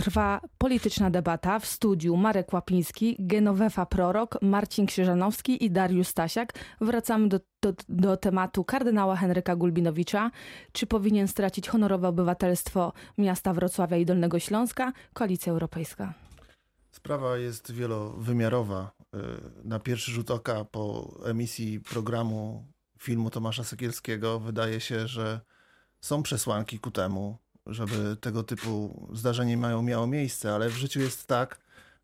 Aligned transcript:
trwa 0.00 0.40
polityczna 0.58 1.10
debata. 1.10 1.58
W 1.58 1.66
studiu 1.66 2.16
Marek 2.16 2.52
Łapiński, 2.52 3.16
Genowefa 3.18 3.86
Prorok, 3.86 4.42
Marcin 4.42 4.86
Krzyżanowski 4.86 5.64
i 5.64 5.70
Dariusz 5.70 6.08
Stasiak. 6.08 6.52
Wracamy 6.80 7.28
do, 7.28 7.40
do, 7.62 7.72
do 7.88 8.16
tematu 8.16 8.64
kardynała 8.64 9.16
Henryka 9.16 9.56
Gulbinowicza. 9.56 10.30
Czy 10.72 10.86
powinien 10.86 11.28
stracić 11.28 11.68
honorowe 11.68 12.08
obywatelstwo 12.08 12.92
miasta 13.18 13.52
Wrocławia 13.54 13.96
i 13.96 14.06
Dolnego 14.06 14.38
Śląska? 14.38 14.92
Koalicja 15.12 15.52
Europejska. 15.52 16.14
Sprawa 16.90 17.36
jest 17.36 17.72
wielowymiarowa. 17.72 18.90
Y, 19.14 19.18
na 19.64 19.78
pierwszy 19.78 20.10
rzut 20.10 20.30
oka 20.30 20.64
po 20.64 21.14
emisji 21.24 21.80
programu 21.80 22.66
filmu 22.98 23.30
Tomasza 23.30 23.64
Sekielskiego 23.64 24.40
wydaje 24.40 24.80
się, 24.80 25.08
że 25.08 25.40
są 26.00 26.22
przesłanki 26.22 26.78
ku 26.78 26.90
temu, 26.90 27.38
żeby 27.66 28.16
tego 28.16 28.42
typu 28.42 29.06
zdarzenie 29.12 29.56
mają, 29.56 29.82
miało 29.82 30.06
miejsce, 30.06 30.54
ale 30.54 30.68
w 30.68 30.76
życiu 30.76 31.00
jest 31.00 31.26
tak, 31.26 31.58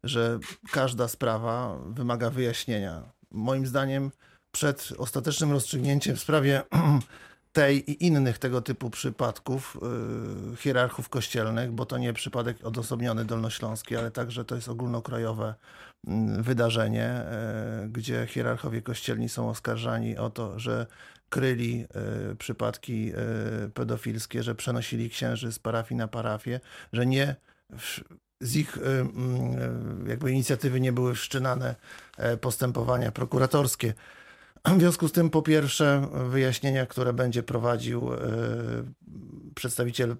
że 0.05 0.39
każda 0.73 1.09
sprawa 1.09 1.79
wymaga 1.87 2.31
wyjaśnienia. 2.31 3.03
Moim 3.31 3.67
zdaniem 3.67 4.11
przed 4.53 4.93
ostatecznym 4.99 5.53
rozstrzygnięciem 5.53 6.17
w 6.17 6.21
sprawie 6.21 6.63
tej 7.53 7.91
i 7.91 8.07
innych 8.07 8.39
tego 8.39 8.63
typu 8.63 8.91
przypadków 8.91 9.79
yy, 10.51 10.57
hierarchów 10.57 11.09
kościelnych, 11.09 11.73
bo 11.73 11.87
to 11.87 11.99
nie 11.99 12.13
przypadek 12.13 12.57
odosobniony 12.65 13.25
dolnośląski, 13.25 13.97
ale 13.97 14.11
także 14.11 14.45
to 14.45 14.55
jest 14.55 14.69
ogólnokrajowe 14.69 15.55
yy, 16.07 16.43
wydarzenie, 16.43 17.25
yy, 17.83 17.89
gdzie 17.89 18.27
hierarchowie 18.27 18.83
kościelni 18.83 19.29
są 19.29 19.49
oskarżani 19.49 20.17
o 20.17 20.31
to, 20.31 20.59
że 20.59 20.87
kryli 21.29 21.87
y, 22.33 22.37
przypadki 22.37 23.13
y, 23.65 23.71
pedofilskie, 23.71 24.43
że 24.43 24.55
przenosili 24.55 25.11
księży 25.11 25.53
z 25.53 25.59
parafii 25.59 25.99
na 25.99 26.09
parafię, 26.09 26.61
że 26.93 27.07
nie 27.07 27.37
z 28.41 28.57
ich 28.57 28.79
mm, 28.79 30.09
jakby 30.09 30.33
inicjatywy 30.33 30.81
nie 30.81 30.93
były 30.93 31.15
wszczynane 31.15 31.75
e, 32.17 32.37
postępowania 32.37 33.13
prokuratorskie. 33.13 33.95
W 34.65 34.79
związku 34.79 35.09
z 35.09 35.13
tym, 35.13 35.31
po 35.31 35.43
pierwsze, 35.43 36.09
wyjaśnienia, 36.31 36.87
które 36.87 37.13
będzie 37.13 37.43
prowadził 37.43 38.11
przedstawiciel 39.55 40.17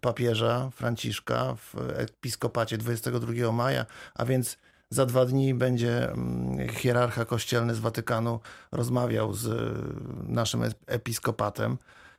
papieża 0.00 0.70
Franciszka 0.70 1.54
w 1.54 1.74
episkopacie 1.94 2.78
22 2.78 3.52
maja, 3.52 3.86
a 4.14 4.24
więc 4.24 4.58
za 4.90 5.06
dwa 5.06 5.26
dni 5.26 5.54
będzie 5.54 6.10
mm, 6.10 6.68
hierarcha 6.68 7.24
kościelny 7.24 7.74
z 7.74 7.78
Watykanu 7.78 8.40
rozmawiał 8.72 9.34
z 9.34 9.46
y, 9.46 10.32
naszym 10.32 10.62
episkopatem. 10.86 11.78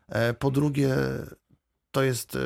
E, 0.10 0.34
po 0.34 0.52
drugie, 0.52 0.96
to 1.92 2.04
jest 2.04 2.36
y, 2.36 2.40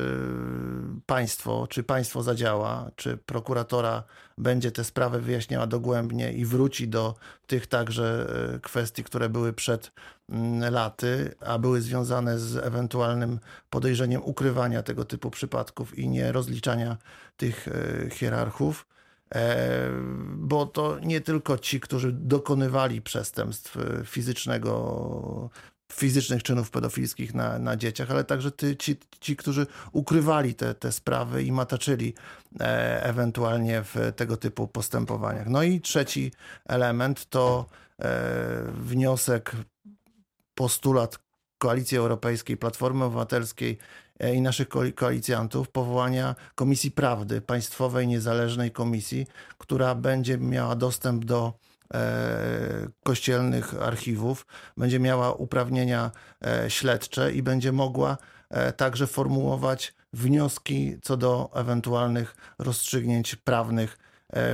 państwo, 1.06 1.68
czy 1.70 1.84
państwo 1.84 2.24
zadziała, 2.24 2.92
czy 2.96 3.18
prokuratora 3.18 4.04
będzie 4.38 4.72
te 4.72 4.84
sprawy 4.84 5.22
wyjaśniała 5.22 5.68
dogłębnie 5.68 6.34
i 6.34 6.46
wróci 6.46 6.88
do 6.88 7.16
tych 7.48 7.68
także 7.68 8.28
kwestii, 8.62 9.04
które 9.04 9.30
były 9.30 9.54
przed 9.54 9.92
mm, 10.30 10.74
laty, 10.74 11.36
a 11.40 11.60
były 11.60 11.82
związane 11.82 12.40
z 12.40 12.56
ewentualnym 12.58 13.40
podejrzeniem 13.70 14.24
ukrywania 14.24 14.84
tego 14.84 15.06
typu 15.06 15.32
przypadków 15.32 15.98
i 15.98 16.10
nie 16.10 16.32
rozliczania 16.32 16.98
tych 17.38 17.68
hierarchów. 18.12 18.95
E, 19.34 19.90
bo 20.36 20.66
to 20.66 21.00
nie 21.00 21.22
tylko 21.22 21.58
ci, 21.58 21.80
którzy 21.80 22.12
dokonywali 22.12 23.02
przestępstw 23.02 23.78
e, 23.78 24.06
fizycznego, 24.06 25.50
fizycznych 25.94 26.44
czynów 26.44 26.72
pedofilskich 26.72 27.34
na, 27.34 27.60
na 27.60 27.76
dzieciach, 27.78 28.12
ale 28.12 28.24
także 28.24 28.52
ty, 28.52 28.76
ci, 28.76 28.96
ci, 29.20 29.36
którzy 29.36 29.68
ukrywali 29.92 30.56
te, 30.56 30.74
te 30.74 30.92
sprawy 30.92 31.44
i 31.44 31.52
mataczyli 31.52 32.14
e, 32.60 33.04
ewentualnie 33.04 33.84
w 33.84 34.12
tego 34.16 34.38
typu 34.38 34.68
postępowaniach. 34.68 35.48
No 35.50 35.64
i 35.64 35.82
trzeci 35.82 36.32
element 36.66 37.30
to 37.30 37.66
wniosek, 38.68 39.52
postulat 40.56 41.20
Koalicji 41.58 41.98
Europejskiej, 41.98 42.58
Platformy 42.58 43.04
Obywatelskiej 43.06 43.78
i 44.20 44.42
naszych 44.42 44.68
koalicjantów 44.96 45.70
powołania 45.70 46.36
Komisji 46.56 46.92
Prawdy, 46.92 47.42
państwowej, 47.42 48.08
niezależnej 48.08 48.72
komisji, 48.72 49.28
która 49.58 49.96
będzie 49.96 50.38
miała 50.38 50.76
dostęp 50.76 51.26
do 51.26 51.54
e, 51.94 52.88
kościelnych 53.04 53.82
archiwów, 53.82 54.46
będzie 54.78 55.00
miała 55.00 55.34
uprawnienia 55.34 56.12
e, 56.46 56.70
śledcze 56.70 57.32
i 57.32 57.44
będzie 57.44 57.72
mogła 57.72 58.18
także 58.78 59.08
formułować 59.08 59.94
wnioski 60.14 60.98
co 61.02 61.18
do 61.18 61.50
ewentualnych 61.54 62.36
rozstrzygnięć 62.60 63.36
prawnych 63.36 63.98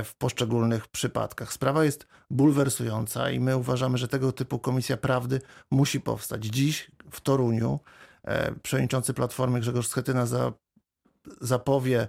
w 0.04 0.14
poszczególnych 0.18 0.88
przypadkach. 0.88 1.52
Sprawa 1.52 1.84
jest 1.84 2.06
bulwersująca 2.30 3.30
i 3.30 3.40
my 3.40 3.56
uważamy, 3.56 3.98
że 3.98 4.08
tego 4.08 4.32
typu 4.32 4.58
komisja 4.58 4.96
prawdy 4.96 5.40
musi 5.70 6.00
powstać. 6.00 6.44
Dziś 6.44 6.90
w 7.10 7.20
Toruniu 7.20 7.80
E, 7.80 8.11
przewodniczący 8.62 9.14
Platformy 9.14 9.60
Grzegorz 9.60 9.88
Schetyna 9.88 10.26
za, 10.26 10.52
zapowie 11.40 12.08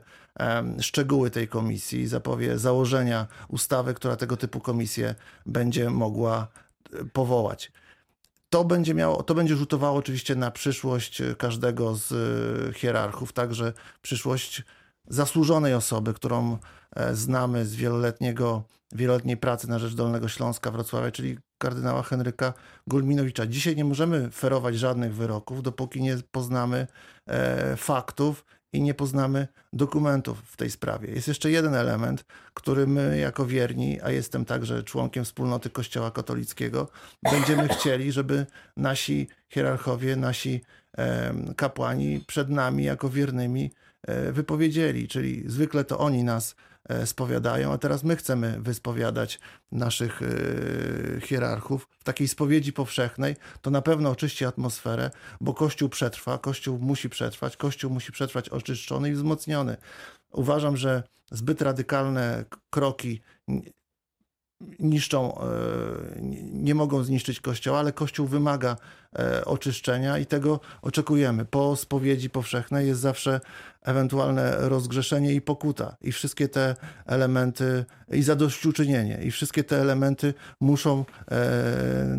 szczegóły 0.81 1.31
tej 1.31 1.47
komisji, 1.47 2.07
zapowie 2.07 2.59
założenia 2.59 3.27
ustawy, 3.47 3.93
która 3.93 4.15
tego 4.15 4.37
typu 4.37 4.59
komisję 4.59 5.15
będzie 5.45 5.89
mogła 5.89 6.47
e, 6.93 7.05
powołać. 7.05 7.71
To 8.49 8.63
będzie, 8.65 8.93
miało, 8.93 9.23
to 9.23 9.35
będzie 9.35 9.55
rzutowało 9.55 9.97
oczywiście 9.97 10.35
na 10.35 10.51
przyszłość 10.51 11.21
każdego 11.37 11.95
z 11.95 12.11
e, 12.11 12.73
hierarchów, 12.73 13.33
także 13.33 13.73
przyszłość 14.01 14.63
zasłużonej 15.07 15.73
osoby, 15.73 16.13
którą 16.13 16.57
znamy 17.13 17.65
z 17.65 17.75
wieloletniego, 17.75 18.63
wieloletniej 18.95 19.37
pracy 19.37 19.69
na 19.69 19.79
rzecz 19.79 19.93
Dolnego 19.93 20.27
Śląska, 20.27 20.71
Wrocławia, 20.71 21.11
czyli 21.11 21.37
kardynała 21.57 22.03
Henryka 22.03 22.53
Gulminowicza. 22.87 23.45
Dzisiaj 23.47 23.75
nie 23.75 23.85
możemy 23.85 24.31
ferować 24.31 24.75
żadnych 24.75 25.15
wyroków, 25.15 25.63
dopóki 25.63 26.01
nie 26.01 26.17
poznamy 26.31 26.87
e, 27.27 27.77
faktów 27.77 28.45
i 28.73 28.81
nie 28.81 28.93
poznamy 28.93 29.47
dokumentów 29.73 30.41
w 30.45 30.57
tej 30.57 30.71
sprawie. 30.71 31.13
Jest 31.13 31.27
jeszcze 31.27 31.51
jeden 31.51 31.75
element, 31.75 32.25
który 32.53 32.87
my 32.87 33.17
jako 33.17 33.45
wierni, 33.45 34.01
a 34.01 34.11
jestem 34.11 34.45
także 34.45 34.83
członkiem 34.83 35.25
wspólnoty 35.25 35.69
Kościoła 35.69 36.11
katolickiego, 36.11 36.87
będziemy 37.31 37.67
chcieli, 37.67 38.11
żeby 38.11 38.45
nasi 38.77 39.27
hierarchowie, 39.49 40.15
nasi 40.15 40.61
e, 40.97 41.33
kapłani 41.57 42.23
przed 42.27 42.49
nami 42.49 42.83
jako 42.83 43.09
wiernymi 43.09 43.65
e, 43.65 43.92
wypowiedzieli, 44.31 45.07
czyli 45.07 45.43
zwykle 45.47 45.83
to 45.83 45.99
oni 45.99 46.23
nas 46.23 46.55
E, 46.89 47.05
spowiadają, 47.05 47.73
a 47.73 47.77
teraz 47.77 48.03
my 48.03 48.15
chcemy 48.15 48.61
wyspowiadać 48.61 49.39
naszych 49.71 50.21
e, 50.21 50.27
hierarchów 51.21 51.87
w 51.99 52.03
takiej 52.03 52.27
spowiedzi 52.27 52.73
powszechnej, 52.73 53.35
to 53.61 53.71
na 53.71 53.81
pewno 53.81 54.09
oczyści 54.09 54.45
atmosferę, 54.45 55.11
bo 55.41 55.53
Kościół 55.53 55.89
przetrwa, 55.89 56.37
Kościół 56.37 56.79
musi 56.79 57.09
przetrwać, 57.09 57.57
Kościół 57.57 57.91
musi 57.91 58.11
przetrwać 58.11 58.49
oczyszczony 58.49 59.09
i 59.09 59.13
wzmocniony. 59.13 59.77
Uważam, 60.31 60.77
że 60.77 61.03
zbyt 61.31 61.61
radykalne 61.61 62.45
kroki 62.69 63.21
niszczą, 64.79 65.37
e, 65.37 65.43
nie 66.53 66.75
mogą 66.75 67.03
zniszczyć 67.03 67.39
Kościoła, 67.39 67.79
ale 67.79 67.91
Kościół 67.91 68.27
wymaga 68.27 68.75
e, 69.19 69.45
oczyszczenia 69.45 70.17
i 70.17 70.25
tego 70.25 70.59
oczekujemy. 70.81 71.45
Po 71.45 71.75
spowiedzi 71.75 72.29
powszechnej 72.29 72.87
jest 72.87 73.01
zawsze 73.01 73.41
ewentualne 73.81 74.55
rozgrzeszenie 74.59 75.33
i 75.33 75.41
pokuta. 75.41 75.95
I 76.01 76.11
wszystkie 76.11 76.47
te 76.47 76.75
elementy, 77.05 77.85
i 78.11 78.23
zadośćuczynienie, 78.23 79.19
i 79.23 79.31
wszystkie 79.31 79.63
te 79.63 79.81
elementy 79.81 80.33
muszą 80.59 81.05
e, 81.31 82.17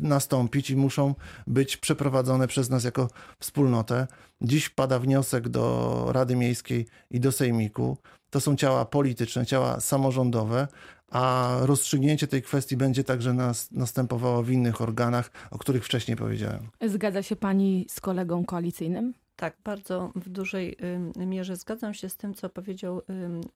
nastąpić 0.00 0.70
i 0.70 0.76
muszą 0.76 1.14
być 1.46 1.76
przeprowadzone 1.76 2.48
przez 2.48 2.70
nas 2.70 2.84
jako 2.84 3.08
wspólnotę. 3.38 4.06
Dziś 4.40 4.68
pada 4.68 4.98
wniosek 4.98 5.48
do 5.48 6.06
Rady 6.12 6.36
Miejskiej 6.36 6.86
i 7.10 7.20
do 7.20 7.32
Sejmiku. 7.32 7.96
To 8.30 8.40
są 8.40 8.56
ciała 8.56 8.84
polityczne, 8.84 9.46
ciała 9.46 9.80
samorządowe, 9.80 10.68
a 11.12 11.56
rozstrzygnięcie 11.60 12.26
tej 12.26 12.42
kwestii 12.42 12.76
będzie 12.76 13.04
także 13.04 13.34
nas, 13.34 13.70
następowało 13.70 14.42
w 14.42 14.50
innych 14.50 14.80
organach, 14.80 15.30
o 15.50 15.58
których 15.58 15.84
wcześniej 15.84 16.16
powiedziałem. 16.16 16.68
Zgadza 16.86 17.22
się 17.22 17.36
pani 17.36 17.86
z 17.88 18.00
kolegą 18.00 18.44
koalicyjnym? 18.44 19.14
Tak, 19.36 19.56
bardzo 19.64 20.12
w 20.16 20.28
dużej 20.28 20.76
mierze 21.16 21.56
zgadzam 21.56 21.94
się 21.94 22.08
z 22.08 22.16
tym, 22.16 22.34
co 22.34 22.48
powiedział 22.48 23.02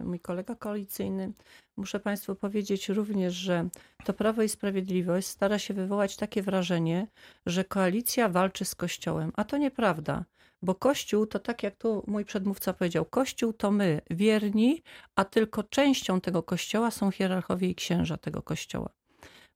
mój 0.01 0.21
kolega 0.21 0.55
koalicyjny. 0.55 1.33
Muszę 1.77 2.01
Państwu 2.01 2.35
powiedzieć 2.35 2.89
również, 2.89 3.35
że 3.35 3.69
to 4.05 4.13
Prawo 4.13 4.43
i 4.43 4.49
Sprawiedliwość 4.49 5.27
stara 5.27 5.59
się 5.59 5.75
wywołać 5.75 6.17
takie 6.17 6.43
wrażenie, 6.43 7.07
że 7.47 7.65
koalicja 7.65 8.29
walczy 8.29 8.65
z 8.65 8.75
Kościołem, 8.75 9.33
a 9.37 9.45
to 9.45 9.59
nieprawda. 9.59 10.25
Bo 10.63 10.75
Kościół 10.75 11.27
to 11.27 11.39
tak 11.39 11.63
jak 11.63 11.77
tu 11.77 12.05
mój 12.07 12.25
przedmówca 12.25 12.73
powiedział, 12.73 13.05
Kościół 13.05 13.53
to 13.53 13.71
my, 13.71 14.01
wierni, 14.11 14.83
a 15.17 15.25
tylko 15.25 15.63
częścią 15.63 16.21
tego 16.21 16.43
Kościoła 16.43 16.91
są 16.91 17.11
hierarchowie 17.11 17.69
i 17.69 17.75
księża 17.75 18.17
tego 18.17 18.43
Kościoła. 18.43 18.96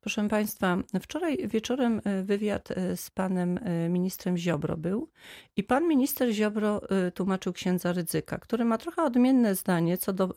Proszę 0.02 0.28
Państwa, 0.28 0.78
wczoraj 1.00 1.38
wieczorem 1.48 2.00
e, 2.04 2.22
wywiad 2.22 2.70
e, 2.70 2.96
z 2.96 3.10
panem 3.10 3.58
e, 3.62 3.88
ministrem 3.88 4.36
Ziobro 4.36 4.76
był 4.76 5.10
i 5.56 5.64
pan 5.64 5.88
minister 5.88 6.30
Ziobro 6.30 6.80
tłumaczył 7.14 7.52
księdza 7.52 7.92
Rydzyka, 7.92 8.38
który 8.38 8.64
ma 8.64 8.78
trochę 8.78 9.02
odmienne 9.02 9.54
zdanie 9.54 9.98
co 9.98 10.12
do 10.12 10.34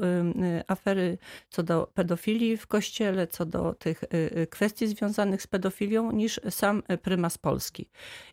afery, 0.67 1.17
co 1.49 1.63
do 1.63 1.91
pedofilii 1.93 2.57
w 2.57 2.67
kościele, 2.67 3.27
co 3.27 3.45
do 3.45 3.73
tych 3.73 4.03
kwestii 4.49 4.87
związanych 4.87 5.41
z 5.41 5.47
pedofilią 5.47 6.11
niż 6.11 6.39
sam 6.49 6.83
prymas 7.01 7.37
Polski. 7.37 7.89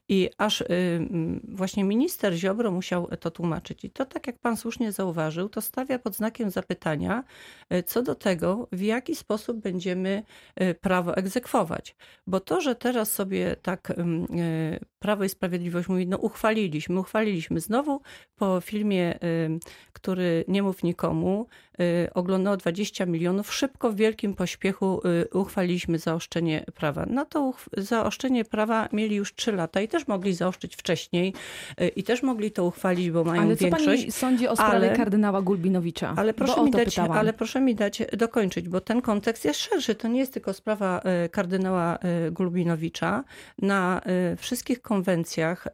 I 0.08 0.30
aż 0.38 0.64
właśnie 1.48 1.84
minister 1.84 2.34
Ziobro 2.34 2.70
musiał 2.70 3.08
to 3.20 3.30
tłumaczyć. 3.30 3.84
I 3.84 3.90
to, 3.90 4.04
tak 4.04 4.26
jak 4.26 4.38
pan 4.38 4.56
słusznie 4.56 4.92
zauważył, 4.92 5.48
to 5.48 5.60
stawia 5.60 5.98
pod 5.98 6.16
znakiem 6.16 6.50
zapytania 6.50 7.24
co 7.86 8.02
do 8.02 8.14
tego, 8.14 8.68
w 8.72 8.80
jaki 8.80 9.16
sposób 9.16 9.56
będziemy 9.56 10.22
prawo 10.80 11.16
egzekwować. 11.20 11.96
Bo 12.26 12.40
to, 12.40 12.60
że 12.60 12.74
teraz 12.74 13.12
sobie 13.12 13.56
tak 13.62 13.90
e, 13.90 13.94
Prawo 14.98 15.24
i 15.24 15.28
Sprawiedliwość 15.28 15.88
mówi, 15.88 16.06
no 16.06 16.16
uchwaliliśmy, 16.16 17.00
uchwaliliśmy 17.00 17.60
znowu 17.60 18.00
po 18.36 18.60
filmie, 18.60 19.18
który 19.92 20.44
nie 20.48 20.62
mów 20.62 20.82
nikomu, 20.82 21.46
y, 21.80 22.08
oglądało 22.14 22.56
20 22.56 23.06
milionów, 23.06 23.54
szybko 23.54 23.90
w 23.90 23.96
wielkim 23.96 24.34
pośpiechu 24.34 25.02
y, 25.06 25.38
uchwaliliśmy 25.38 25.98
zaoszczenie 25.98 26.64
prawa. 26.74 27.06
Na 27.06 27.24
to 27.24 27.52
zaoszczenie 27.76 28.44
prawa 28.44 28.88
mieli 28.92 29.16
już 29.16 29.34
3 29.34 29.52
lata 29.52 29.80
i 29.80 29.88
też 29.88 30.08
mogli 30.08 30.34
zaoszczyć 30.34 30.76
wcześniej 30.76 31.34
y, 31.80 31.88
i 31.88 32.02
też 32.02 32.22
mogli 32.22 32.50
to 32.50 32.64
uchwalić, 32.64 33.10
bo 33.10 33.24
mają 33.24 33.42
ale 33.42 33.56
większość. 33.56 33.88
Ale 33.88 33.96
co 33.96 34.02
pani 34.02 34.12
sądzi 34.12 34.48
o 34.48 34.56
sprawie 34.56 34.76
ale, 34.76 34.96
kardynała 34.96 35.42
Gulbinowicza? 35.42 36.14
Ale 36.16 36.34
proszę, 36.34 36.62
mi 36.64 36.70
dać, 36.70 36.98
ale 36.98 37.32
proszę 37.32 37.60
mi 37.60 37.74
dać 37.74 38.02
dokończyć, 38.12 38.68
bo 38.68 38.80
ten 38.80 39.02
kontekst 39.02 39.44
jest 39.44 39.60
szerszy. 39.60 39.94
To 39.94 40.08
nie 40.08 40.20
jest 40.20 40.32
tylko 40.32 40.52
sprawa 40.52 41.02
kardynała 41.30 41.98
Gulbinowicza. 42.32 43.24
Na 43.58 44.00
wszystkich 44.36 44.82
konwencjach 44.82 45.68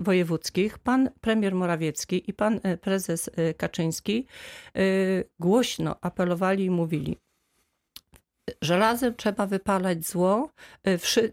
wojewódzkich 0.00 0.78
pan 0.78 1.10
premier 1.20 1.54
Morawiecki 1.54 2.30
i 2.30 2.32
pan 2.32 2.60
prezes 2.80 3.30
Kaczyński 3.56 4.26
głośno 5.40 5.96
apelowali 6.00 6.64
i 6.64 6.70
mówili, 6.70 7.16
Żelazem 8.62 9.14
trzeba 9.16 9.46
wypalać 9.46 10.06
zło, 10.06 10.50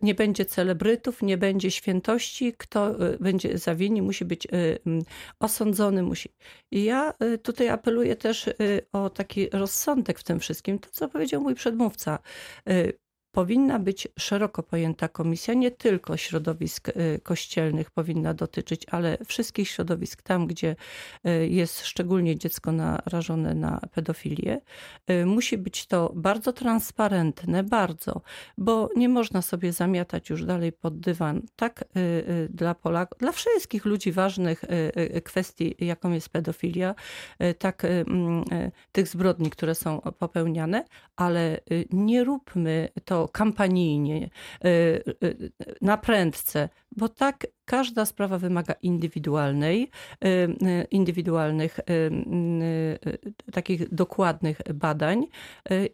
nie 0.02 0.16
będzie 0.16 0.46
celebrytów, 0.46 1.22
nie 1.22 1.38
będzie 1.38 1.72
świętości, 1.72 2.54
kto 2.58 2.96
będzie 3.20 3.58
zawini, 3.58 4.02
musi 4.02 4.26
być 4.26 4.48
osądzony. 5.40 6.04
Musi. 6.04 6.30
I 6.72 6.84
ja 6.84 7.14
tutaj 7.44 7.70
apeluję 7.70 8.16
też 8.16 8.50
o 8.92 9.10
taki 9.10 9.50
rozsądek 9.50 10.20
w 10.20 10.24
tym 10.24 10.40
wszystkim, 10.40 10.80
to 10.80 10.90
co 10.92 11.10
powiedział 11.10 11.42
mój 11.42 11.56
przedmówca 11.56 12.20
powinna 13.38 13.80
być 13.80 14.08
szeroko 14.20 14.64
pojęta 14.64 15.08
komisja, 15.08 15.54
nie 15.54 15.72
tylko 15.72 16.18
środowisk 16.18 16.90
y, 16.90 17.20
kościelnych 17.24 17.92
powinna 17.92 18.34
dotyczyć, 18.34 18.86
ale 18.92 19.18
wszystkich 19.26 19.70
środowisk 19.70 20.22
tam, 20.22 20.48
gdzie 20.48 20.76
y, 21.28 21.48
jest 21.48 21.86
szczególnie 21.86 22.38
dziecko 22.38 22.72
narażone 22.72 23.56
na 23.56 23.80
pedofilię. 23.94 24.62
Y, 25.10 25.26
musi 25.26 25.58
być 25.58 25.86
to 25.86 26.12
bardzo 26.16 26.54
transparentne, 26.54 27.64
bardzo, 27.64 28.22
bo 28.58 28.90
nie 28.96 29.10
można 29.10 29.42
sobie 29.42 29.74
zamiatać 29.74 30.30
już 30.30 30.46
dalej 30.46 30.72
pod 30.72 31.00
dywan. 31.00 31.42
Tak 31.56 31.84
dla 32.50 32.76
Polaków, 32.76 33.18
dla 33.20 33.32
wszystkich 33.32 33.86
ludzi 33.86 34.12
ważnych 34.12 34.64
kwestii, 35.24 35.76
jaką 35.80 36.12
jest 36.12 36.30
pedofilia, 36.30 36.96
tak 37.60 37.86
mm, 37.86 38.44
tych 38.92 39.08
zbrodni, 39.08 39.50
które 39.50 39.76
są 39.76 40.02
popełniane, 40.02 40.86
ale 41.16 41.60
nie 41.92 42.24
róbmy 42.24 42.90
to 43.06 43.27
kampanijnie, 43.28 44.30
y, 44.66 44.68
y, 45.24 45.52
na 45.82 45.98
prędce, 45.98 46.70
bo 46.92 47.10
tak 47.10 47.48
każda 47.66 48.06
sprawa 48.06 48.38
wymaga 48.38 48.76
indywidualnej, 48.82 49.90
y, 50.26 50.88
indywidualnych, 50.92 51.80
takich 53.52 53.94
dokładnych 53.94 54.62
badań 54.74 55.28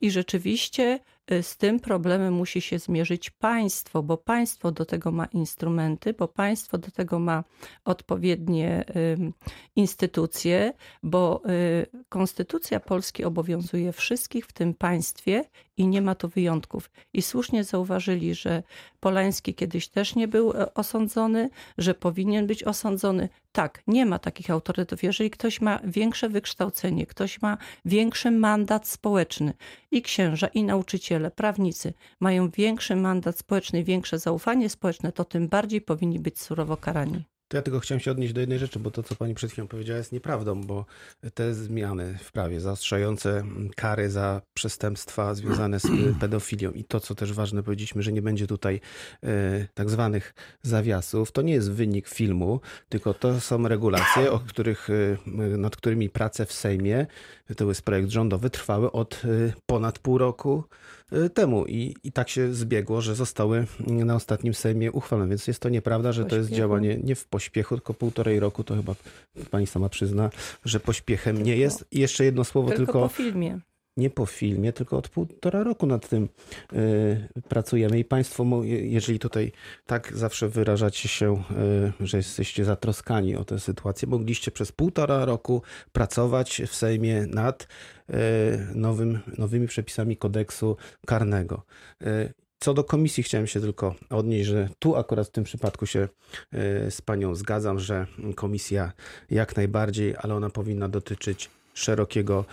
i 0.02 0.12
rzeczywiście 0.12 1.00
z 1.42 1.58
tym 1.58 1.80
problemem 1.80 2.34
musi 2.34 2.62
się 2.62 2.80
zmierzyć 2.80 3.30
państwo, 3.30 4.04
bo 4.04 4.18
państwo 4.18 4.72
do 4.72 4.86
tego 4.86 5.12
ma 5.12 5.26
instrumenty, 5.26 6.14
bo 6.14 6.28
państwo 6.28 6.78
do 6.78 6.92
tego 6.92 7.20
ma 7.20 7.44
odpowiednie 7.86 8.86
instytucje, 9.76 10.74
bo 11.04 11.42
konstytucja 12.10 12.80
Polski 12.80 13.24
obowiązuje 13.24 13.92
wszystkich 13.92 14.46
w 14.46 14.54
tym 14.54 14.74
państwie 14.74 15.44
i 15.78 15.88
nie 15.88 16.02
ma 16.02 16.16
tu 16.16 16.30
wyjątków. 16.30 16.90
I 17.14 17.22
słusznie 17.22 17.64
zauważyli, 17.64 18.36
że 18.36 18.64
Polański 19.00 19.56
kiedyś 19.56 19.88
też 19.88 20.16
nie 20.16 20.28
był 20.28 20.52
e, 20.52 20.74
osądzony, 20.74 21.50
że 21.78 21.94
powinien 21.94 22.48
być 22.48 22.64
osądzony. 22.64 23.30
Tak, 23.52 23.84
nie 23.88 24.06
ma 24.06 24.20
takich 24.20 24.50
autorytetów. 24.50 25.04
Jeżeli 25.04 25.30
ktoś 25.30 25.62
ma 25.62 25.80
większe 25.84 26.30
wykształcenie, 26.30 27.06
ktoś 27.06 27.42
ma 27.42 27.58
większy 27.86 28.32
mandat 28.32 28.88
społeczny 28.88 29.54
i 29.92 30.02
księża, 30.02 30.48
i 30.48 30.64
nauczyciele, 30.64 31.13
prawnicy 31.36 31.94
mają 32.20 32.50
większy 32.50 32.96
mandat 32.96 33.38
społeczny, 33.38 33.84
większe 33.84 34.20
zaufanie 34.20 34.70
społeczne, 34.70 35.12
to 35.12 35.26
tym 35.26 35.48
bardziej 35.48 35.82
powinni 35.82 36.20
być 36.20 36.42
surowo 36.42 36.78
karani. 36.78 37.24
To 37.54 37.58
ja 37.58 37.62
tylko 37.62 37.80
chciałem 37.80 38.00
się 38.00 38.12
odnieść 38.12 38.34
do 38.34 38.42
jednej 38.42 38.60
rzeczy, 38.60 38.80
bo 38.80 38.92
to, 38.92 39.04
co 39.04 39.16
pani 39.16 39.34
przed 39.34 39.52
chwilą 39.52 39.68
powiedziała, 39.68 39.98
jest 39.98 40.12
nieprawdą, 40.12 40.62
bo 40.62 40.86
te 41.34 41.54
zmiany 41.54 42.18
w 42.24 42.32
prawie 42.32 42.60
zaostrzające 42.60 43.44
kary 43.76 44.10
za 44.10 44.42
przestępstwa 44.54 45.36
związane 45.36 45.80
z 45.80 45.88
pedofilią 46.22 46.72
i 46.72 46.84
to, 46.84 47.00
co 47.00 47.16
też 47.16 47.34
ważne, 47.34 47.64
powiedzieliśmy, 47.64 48.04
że 48.04 48.12
nie 48.12 48.22
będzie 48.22 48.48
tutaj 48.48 48.82
e, 49.24 49.68
tak 49.74 49.90
zwanych 49.90 50.34
zawiasów, 50.62 51.32
to 51.32 51.42
nie 51.42 51.54
jest 51.54 51.72
wynik 51.72 52.08
filmu, 52.08 52.60
tylko 52.90 53.14
to 53.14 53.40
są 53.42 53.68
regulacje, 53.68 54.32
o 54.32 54.40
których, 54.40 54.90
e, 54.90 55.58
nad 55.58 55.76
którymi 55.76 56.10
prace 56.10 56.46
w 56.46 56.54
Sejmie, 56.54 57.08
to 57.58 57.68
jest 57.68 57.82
projekt 57.82 58.10
rządowy, 58.10 58.50
trwały 58.50 58.92
od 58.92 59.22
e, 59.26 59.54
ponad 59.66 60.00
pół 60.00 60.18
roku 60.18 60.64
temu. 61.34 61.66
I, 61.66 61.96
I 62.04 62.12
tak 62.12 62.30
się 62.30 62.54
zbiegło, 62.54 63.02
że 63.02 63.16
zostały 63.16 63.66
na 63.88 64.16
ostatnim 64.16 64.54
Sejmie 64.54 64.92
uchwalone. 64.92 65.30
Więc 65.30 65.48
jest 65.48 65.60
to 65.60 65.70
nieprawda, 65.70 66.12
że 66.12 66.26
to 66.26 66.36
jest 66.36 66.50
działanie 66.50 67.00
nie 67.04 67.16
w 67.16 67.26
pośpiechu, 67.26 67.76
tylko 67.76 67.94
półtorej 67.94 68.40
roku. 68.40 68.64
To 68.64 68.76
chyba 68.76 68.96
pani 69.52 69.68
sama 69.68 69.90
przyzna, 69.90 70.30
że 70.66 70.80
pośpiechem 70.80 71.44
nie 71.44 71.58
jest. 71.58 71.86
I 71.92 72.00
jeszcze 72.00 72.26
jedno 72.26 72.44
słowo 72.44 72.68
tylko. 72.70 72.86
Tylko 72.86 73.02
po 73.02 73.10
filmie 73.10 73.60
nie 73.98 74.10
po 74.10 74.26
filmie, 74.26 74.74
tylko 74.74 74.98
od 74.98 75.10
półtora 75.10 75.64
roku 75.64 75.86
nad 75.86 76.10
tym 76.10 76.30
y, 76.74 77.42
pracujemy. 77.50 78.00
I 78.00 78.06
Państwo, 78.06 78.64
jeżeli 78.64 79.20
tutaj 79.20 79.52
tak 79.86 80.18
zawsze 80.18 80.50
wyrażacie 80.50 81.10
się, 81.10 81.44
y, 82.02 82.08
że 82.08 82.18
jesteście 82.18 82.66
zatroskani 82.66 83.36
o 83.36 83.46
tę 83.46 83.60
sytuację, 83.60 84.08
mogliście 84.08 84.52
przez 84.52 84.72
półtora 84.72 85.26
roku 85.26 85.62
pracować 85.92 86.62
w 86.68 86.76
Sejmie 86.76 87.26
nad 87.28 87.64
y, 88.10 88.14
nowym, 88.76 89.20
nowymi 89.38 89.68
przepisami 89.68 90.18
kodeksu 90.18 90.78
karnego. 91.06 91.64
Co 92.60 92.74
do 92.74 92.84
komisji 92.84 93.24
chciałem 93.24 93.48
się 93.48 93.62
tylko 93.62 93.96
odnieść, 94.10 94.50
że 94.50 94.70
tu 94.80 94.96
akurat 94.96 95.28
w 95.28 95.32
tym 95.32 95.44
przypadku 95.44 95.86
się 95.86 96.08
z 96.90 97.02
panią 97.02 97.36
zgadzam, 97.36 97.80
że 97.80 98.08
komisja 98.36 98.92
jak 99.30 99.56
najbardziej, 99.56 100.16
ale 100.18 100.36
ona 100.36 100.50
powinna 100.50 100.90
dotyczyć 100.90 101.50
szerokiego 101.74 102.46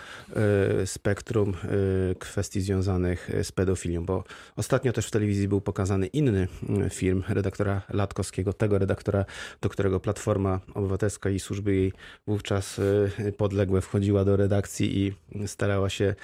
e, 0.81 0.87
spektrum 0.87 1.49
e, 1.49 2.15
kwestii 2.15 2.61
związanych 2.61 3.29
z 3.43 3.51
pedofilią, 3.51 4.05
bo 4.05 4.23
ostatnio 4.55 4.93
też 4.93 5.07
w 5.07 5.11
telewizji 5.11 5.47
był 5.47 5.61
pokazany 5.61 6.07
inny 6.07 6.47
mm, 6.69 6.89
film 6.89 7.23
redaktora 7.29 7.81
Latkowskiego, 7.89 8.53
tego 8.53 8.79
redaktora, 8.79 9.25
do 9.61 9.69
którego 9.69 9.99
Platforma 9.99 10.59
Obywatelska 10.73 11.29
i 11.29 11.39
służby 11.39 11.75
jej 11.75 11.93
wówczas 12.27 12.79
e, 12.79 13.31
podległe 13.31 13.81
wchodziła 13.81 14.25
do 14.25 14.37
redakcji 14.37 14.99
i 14.99 15.13
starała 15.47 15.89
się 15.89 16.15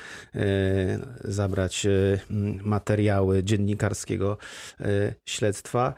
zabrać 1.23 1.87
materiały 2.63 3.43
dziennikarskiego 3.43 4.37
śledztwa. 5.25 5.93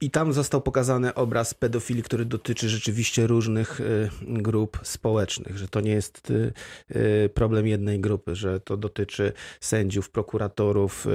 I 0.00 0.10
tam 0.10 0.32
został 0.32 0.60
pokazany 0.60 1.14
obraz 1.14 1.54
pedofilii, 1.54 2.02
który 2.02 2.24
dotyczy 2.24 2.68
rzeczywiście 2.68 3.26
różnych 3.26 3.80
y, 3.80 4.10
grup 4.22 4.78
społecznych, 4.82 5.58
że 5.58 5.68
to 5.68 5.80
nie 5.80 5.92
jest 5.92 6.30
y, 6.30 6.52
y, 6.96 7.30
problem 7.34 7.66
jednej 7.66 8.00
grupy, 8.00 8.34
że 8.34 8.60
to 8.60 8.76
dotyczy 8.76 9.32
sędziów, 9.60 10.10
prokuratorów, 10.10 11.06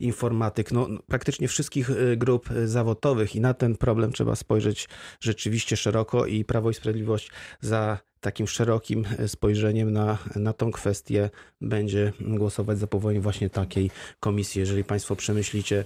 informatyk, 0.00 0.72
no, 0.72 0.88
praktycznie 1.06 1.48
wszystkich 1.48 1.90
grup 2.16 2.48
zawodowych 2.64 3.36
i 3.36 3.40
na 3.40 3.54
ten 3.54 3.76
problem 3.76 4.12
trzeba 4.12 4.36
spojrzeć 4.36 4.88
rzeczywiście 5.20 5.76
szeroko 5.76 6.26
i 6.26 6.44
Prawo 6.44 6.70
i 6.70 6.74
Sprawiedliwość 6.74 7.30
za 7.60 7.98
takim 8.20 8.46
szerokim 8.46 9.04
spojrzeniem 9.26 9.92
na, 9.92 10.18
na 10.36 10.52
tą 10.52 10.72
kwestię 10.72 11.30
będzie 11.60 12.12
głosować 12.20 12.78
za 12.78 12.86
powołaniem 12.86 13.22
właśnie 13.22 13.50
takiej 13.50 13.90
komisji. 14.20 14.60
Jeżeli 14.60 14.84
Państwo 14.84 15.16
przemyślicie 15.16 15.84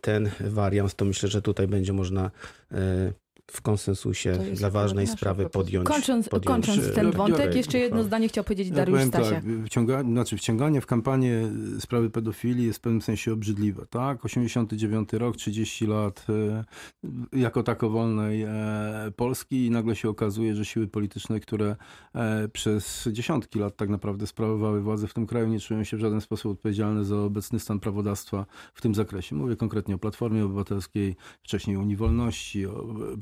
ten 0.00 0.30
wariant, 0.40 0.94
to 0.94 1.04
myślę, 1.04 1.28
że 1.28 1.42
tutaj 1.42 1.68
będzie 1.68 1.92
można 1.92 2.30
e, 2.72 3.12
w 3.50 3.62
konsensusie 3.62 4.38
dla 4.54 4.70
ważnej 4.70 5.06
sprawy 5.06 5.50
podjąć. 5.50 5.86
Kończąc, 5.86 6.28
podjąć 6.28 6.66
kończąc 6.66 6.94
ten 6.94 7.10
wątek, 7.10 7.54
jeszcze 7.54 7.78
jedno 7.78 8.02
zdanie 8.02 8.28
chciał 8.28 8.44
powiedzieć 8.44 8.70
Dariusz 8.70 9.00
ja 9.00 9.06
Stasiak. 9.06 9.44
Tak, 9.44 9.66
wciąga, 9.66 10.02
znaczy 10.02 10.36
wciąganie 10.36 10.80
w 10.80 10.86
kampanię 10.86 11.52
sprawy 11.80 12.10
pedofilii 12.10 12.66
jest 12.66 12.78
w 12.78 12.82
pewnym 12.82 13.02
sensie 13.02 13.32
obrzydliwe. 13.32 13.86
Tak? 13.90 14.24
89 14.24 15.12
rok, 15.12 15.36
30 15.36 15.86
lat 15.86 16.26
e, 16.28 17.38
jako 17.38 17.62
tako 17.62 17.90
wolnej 17.90 18.42
e, 18.42 19.12
Polski 19.16 19.66
i 19.66 19.70
nagle 19.70 19.96
się 19.96 20.08
okazuje, 20.08 20.54
że 20.54 20.64
siły 20.64 20.88
polityczne, 20.88 21.40
które 21.40 21.76
e, 22.14 22.48
przez 22.48 23.08
dziesiątki 23.12 23.58
lat 23.58 23.76
tak 23.76 23.88
naprawdę 23.88 24.26
sprawowały 24.26 24.80
władzę 24.80 25.06
w 25.06 25.14
tym 25.14 25.26
kraju, 25.26 25.48
nie 25.48 25.60
czują 25.60 25.84
się 25.84 25.96
w 25.96 26.00
żaden 26.00 26.20
sposób 26.20 26.52
odpowiedzialne 26.52 27.04
za 27.04 27.16
obecny 27.16 27.60
stan 27.60 27.80
prawodawstwa 27.80 28.46
w 28.74 28.80
tym 28.80 28.94
zakresie. 28.94 29.36
Mówię 29.36 29.56
konkretnie 29.56 29.94
o 29.94 29.98
Platformie 29.98 30.44
Obywatelskiej, 30.44 31.16
wcześniej 31.42 31.76
Unii 31.76 31.96
Wolności, 31.96 32.66
o, 32.66 32.70
o, 32.70 33.16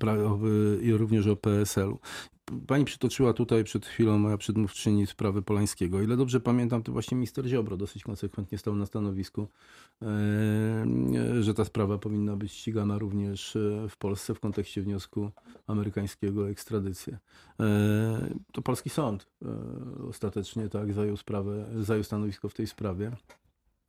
i 0.83 0.93
również 0.93 1.27
o 1.27 1.37
PSL-u. 1.37 1.99
Pani 2.67 2.85
przytoczyła 2.85 3.33
tutaj 3.33 3.65
przed 3.65 3.87
chwilą 3.87 4.19
moja 4.19 4.37
przedmówczyni 4.37 5.07
sprawę 5.07 5.43
Polańskiego. 5.43 6.03
Ile 6.03 6.17
dobrze 6.17 6.41
pamiętam, 6.41 6.83
to 6.83 6.93
właśnie 6.93 7.17
minister 7.17 7.47
Ziobro 7.47 7.77
dosyć 7.77 8.03
konsekwentnie 8.03 8.59
stał 8.59 8.77
na 8.77 8.87
stanowisku, 8.87 9.49
e, 10.03 11.43
że 11.43 11.55
ta 11.55 11.65
sprawa 11.65 11.99
powinna 11.99 12.37
być 12.37 12.53
ścigana 12.53 12.99
również 12.99 13.57
e, 13.57 13.89
w 13.89 13.97
Polsce 13.97 14.35
w 14.35 14.41
kontekście 14.41 14.83
wniosku 14.83 15.31
amerykańskiego 15.67 16.43
o 16.43 16.51
ekstradycję. 16.51 17.19
E, 17.61 18.35
to 18.53 18.63
polski 18.63 18.91
sąd 18.91 19.29
ostatecznie 20.09 20.69
tak 20.69 20.93
zajął 20.93 21.17
sprawę, 21.17 21.67
zajął 21.81 22.05
stanowisko 22.05 22.49
w 22.49 22.55
tej 22.55 22.67
sprawie 22.67 23.13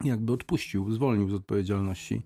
jakby 0.03 0.33
odpuścił, 0.33 0.91
zwolnił 0.91 1.29
z 1.29 1.33
odpowiedzialności. 1.33 2.21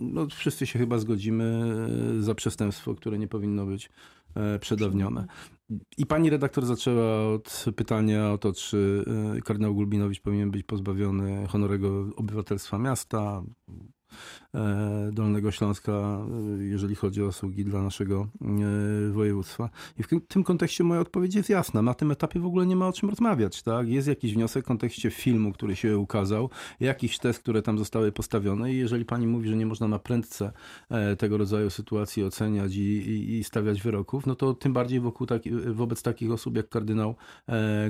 E, 0.00 0.04
no, 0.04 0.26
wszyscy 0.26 0.66
się 0.66 0.78
chyba 0.78 0.98
zgodzimy 0.98 1.74
e, 2.18 2.22
za 2.22 2.34
przestępstwo, 2.34 2.94
które 2.94 3.18
nie 3.18 3.28
powinno 3.28 3.66
być 3.66 3.90
e, 4.34 4.58
przedawnione. 4.58 5.26
I 5.98 6.06
pani 6.06 6.30
redaktor 6.30 6.66
zaczęła 6.66 7.34
od 7.34 7.64
pytania 7.76 8.32
o 8.32 8.38
to, 8.38 8.52
czy 8.52 9.04
kardynał 9.44 9.74
Gulbinowicz 9.74 10.20
powinien 10.20 10.50
być 10.50 10.62
pozbawiony 10.62 11.46
honorego 11.48 12.06
obywatelstwa 12.16 12.78
miasta. 12.78 13.42
E, 14.54 15.10
Dolnego 15.12 15.50
Śląska, 15.50 15.92
e, 15.92 16.64
jeżeli 16.64 16.94
chodzi 16.94 17.22
o 17.22 17.26
usługi 17.26 17.64
dla 17.64 17.82
naszego 17.82 18.28
e, 19.08 19.10
województwa. 19.12 19.70
I 19.98 20.02
w 20.02 20.08
tym 20.28 20.44
kontekście 20.44 20.84
moja 20.84 21.00
odpowiedź 21.00 21.34
jest 21.34 21.48
jasna. 21.48 21.82
Na 21.82 21.94
tym 21.94 22.10
etapie 22.10 22.40
w 22.40 22.46
ogóle 22.46 22.66
nie 22.66 22.76
ma 22.76 22.88
o 22.88 22.92
czym 22.92 23.10
rozmawiać. 23.10 23.62
Tak? 23.62 23.88
Jest 23.88 24.08
jakiś 24.08 24.34
wniosek 24.34 24.64
w 24.64 24.68
kontekście 24.68 25.10
filmu, 25.10 25.52
który 25.52 25.76
się 25.76 25.98
ukazał, 25.98 26.50
jakiś 26.80 27.18
test, 27.18 27.38
które 27.38 27.62
tam 27.62 27.78
zostały 27.78 28.12
postawione 28.12 28.72
i 28.72 28.76
jeżeli 28.76 29.04
pani 29.04 29.26
mówi, 29.26 29.48
że 29.48 29.56
nie 29.56 29.66
można 29.66 29.88
na 29.88 29.98
prędce 29.98 30.52
tego 31.18 31.38
rodzaju 31.38 31.70
sytuacji 31.70 32.24
oceniać 32.24 32.74
i, 32.74 32.80
i, 32.80 33.38
i 33.38 33.44
stawiać 33.44 33.82
wyroków, 33.82 34.26
no 34.26 34.34
to 34.34 34.54
tym 34.54 34.72
bardziej 34.72 35.00
wokół 35.00 35.26
taki, 35.26 35.50
wobec 35.50 36.02
takich 36.02 36.30
osób 36.30 36.56
jak 36.56 36.68
kardynał 36.68 37.14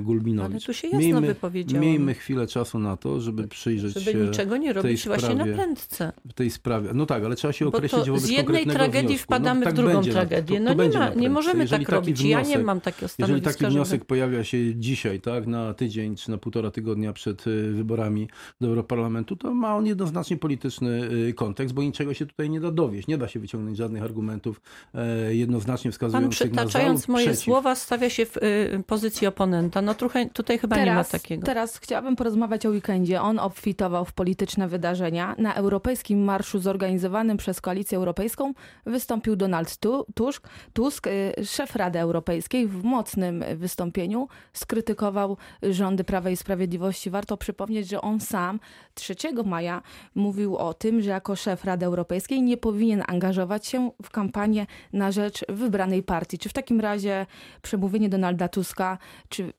Gulbinowicz. 0.01 0.51
Ale 0.51 0.61
tu 0.61 0.73
się 0.73 0.87
jasno 0.87 0.99
miejmy, 0.99 1.27
wypowiedziałam. 1.27 1.85
Miejmy 1.85 2.13
chwilę 2.13 2.47
czasu 2.47 2.79
na 2.79 2.97
to, 2.97 3.21
żeby 3.21 3.47
przyjrzeć 3.47 3.93
żeby 3.93 4.05
się 4.05 4.11
Żeby 4.11 4.25
niczego 4.25 4.57
nie 4.57 4.73
robić 4.73 5.07
właśnie 5.07 5.35
na 5.35 5.45
prędce 5.45 6.10
w 6.29 6.33
tej 6.33 6.51
sprawie. 6.51 6.89
No 6.93 7.05
tak, 7.05 7.23
ale 7.23 7.35
trzeba 7.35 7.53
się 7.53 7.67
określić 7.67 8.07
wobec 8.07 8.23
Z 8.23 8.29
jednej 8.29 8.65
tragedii 8.67 9.07
wniosku. 9.07 9.23
wpadamy 9.23 9.59
no, 9.59 9.65
tak 9.65 9.73
w 9.73 9.77
drugą 9.77 9.93
będzie, 9.93 10.11
tragedię. 10.11 10.59
No, 10.59 10.71
to, 10.71 10.77
to 10.77 10.87
nie, 10.87 10.99
ma, 10.99 11.09
nie 11.09 11.29
możemy 11.29 11.67
tak 11.67 11.89
robić. 11.89 12.21
Wniosek, 12.21 12.49
ja 12.49 12.57
nie 12.57 12.63
mam 12.63 12.81
takiego 12.81 13.07
stanowiska. 13.07 13.49
Jeżeli 13.49 13.59
taki 13.59 13.73
wniosek 13.73 14.05
pojawia 14.05 14.43
się 14.43 14.75
dzisiaj, 14.75 15.21
tak, 15.21 15.47
na 15.47 15.73
tydzień 15.73 16.15
czy 16.15 16.31
na 16.31 16.37
półtora 16.37 16.71
tygodnia 16.71 17.13
przed 17.13 17.47
y, 17.47 17.71
wyborami 17.71 18.27
do 18.61 18.67
Europarlamentu, 18.67 19.35
to 19.35 19.53
ma 19.53 19.75
on 19.75 19.85
jednoznacznie 19.85 20.37
polityczny 20.37 21.09
y, 21.29 21.33
kontekst, 21.33 21.75
bo 21.75 21.81
niczego 21.81 22.13
się 22.13 22.25
tutaj 22.25 22.49
nie 22.49 22.59
da 22.59 22.71
dowieść. 22.71 23.07
Nie 23.07 23.17
da 23.17 23.27
się 23.27 23.39
wyciągnąć 23.39 23.77
żadnych 23.77 24.03
argumentów 24.03 24.61
e, 24.93 25.35
jednoznacznie 25.35 25.91
wskazujących 25.91 26.39
Pan 26.39 26.49
przytaczając 26.49 27.07
moje 27.07 27.25
przeciw. 27.25 27.43
słowa 27.43 27.75
stawia 27.75 28.09
się 28.09 28.25
w 28.25 28.37
y, 28.37 28.83
pozycji 28.87 29.27
oponenta. 29.27 29.81
No 29.81 29.93
trochę, 29.93 30.29
tutaj 30.29 30.59
chyba 30.59 30.75
teraz, 30.75 30.87
nie 30.87 30.95
ma 30.95 31.03
takiego. 31.03 31.45
Teraz 31.45 31.77
chciałabym 31.77 32.15
porozmawiać 32.15 32.65
o 32.65 32.69
weekendzie. 32.69 33.21
On 33.21 33.39
obfitował 33.39 34.05
w 34.05 34.13
polityczne 34.13 34.67
wydarzenia. 34.67 35.35
Na 35.37 35.53
europejskim 35.53 36.00
marszu 36.09 36.59
zorganizowanym 36.59 37.37
przez 37.37 37.61
Koalicję 37.61 37.97
Europejską 37.97 38.53
wystąpił 38.85 39.35
Donald 39.35 39.77
Tusk, 40.13 40.49
Tusk, 40.73 41.07
y, 41.07 41.33
szef 41.45 41.75
Rady 41.75 41.99
Europejskiej, 41.99 42.67
w 42.67 42.83
mocnym 42.83 43.43
wystąpieniu 43.55 44.27
skrytykował 44.53 45.37
rządy 45.63 46.03
Prawa 46.03 46.29
i 46.29 46.37
Sprawiedliwości. 46.37 47.09
Warto 47.09 47.37
przypomnieć, 47.37 47.87
że 47.87 48.01
on 48.01 48.19
sam 48.19 48.59
3 48.93 49.15
maja 49.45 49.81
mówił 50.15 50.57
o 50.57 50.73
tym, 50.73 51.01
że 51.01 51.09
jako 51.09 51.35
szef 51.35 51.65
Rady 51.65 51.85
Europejskiej 51.85 52.41
nie 52.41 52.57
powinien 52.57 53.03
angażować 53.07 53.67
się 53.67 53.91
w 54.03 54.09
kampanię 54.09 54.65
na 54.93 55.11
rzecz 55.11 55.45
wybranej 55.49 56.03
partii. 56.03 56.37
Czy 56.37 56.49
w 56.49 56.53
takim 56.53 56.79
razie 56.79 57.25
przemówienie 57.61 58.09
Donalda 58.09 58.47
Tuska, 58.47 58.97
czy 59.29 59.53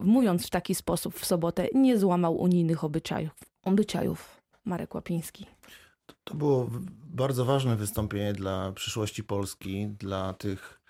mówiąc 0.00 0.46
w 0.46 0.50
taki 0.50 0.74
sposób 0.74 1.14
w 1.14 1.26
sobotę, 1.26 1.68
nie 1.74 1.98
złamał 1.98 2.36
unijnych 2.36 2.84
obyczajów? 2.84 3.32
obyczajów? 3.66 4.35
Marek 4.66 4.94
Łapiński. 4.94 5.46
To 6.24 6.34
było 6.34 6.70
bardzo 7.04 7.44
ważne 7.44 7.76
wystąpienie 7.76 8.32
dla 8.32 8.72
przyszłości 8.72 9.24
Polski, 9.24 9.86
dla 9.86 10.34
tych 10.34 10.80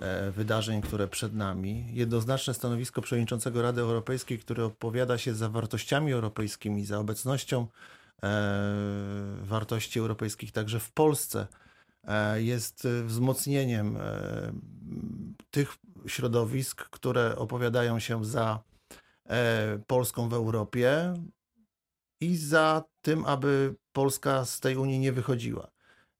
e, 0.00 0.30
wydarzeń, 0.30 0.82
które 0.82 1.08
przed 1.08 1.34
nami. 1.34 1.86
Jednoznaczne 1.90 2.54
stanowisko 2.54 3.02
przewodniczącego 3.02 3.62
Rady 3.62 3.80
Europejskiej, 3.80 4.38
który 4.38 4.64
opowiada 4.64 5.18
się 5.18 5.34
za 5.34 5.48
wartościami 5.48 6.12
europejskimi, 6.12 6.84
za 6.84 6.98
obecnością 6.98 7.66
e, 8.22 8.26
wartości 9.42 9.98
europejskich 9.98 10.52
także 10.52 10.80
w 10.80 10.92
Polsce, 10.92 11.46
e, 12.04 12.42
jest 12.42 12.88
wzmocnieniem 13.04 13.98
tych 15.50 15.76
środowisk, 16.06 16.88
które 16.90 17.36
opowiadają 17.36 17.98
się 17.98 18.24
za 18.24 18.62
Polską 19.86 20.28
w 20.28 20.34
Europie 20.34 21.14
i 22.20 22.36
za 22.36 22.84
tym, 23.02 23.26
aby 23.26 23.74
Polska 23.92 24.44
z 24.44 24.60
tej 24.60 24.76
Unii 24.76 24.98
nie 24.98 25.12
wychodziła. 25.12 25.70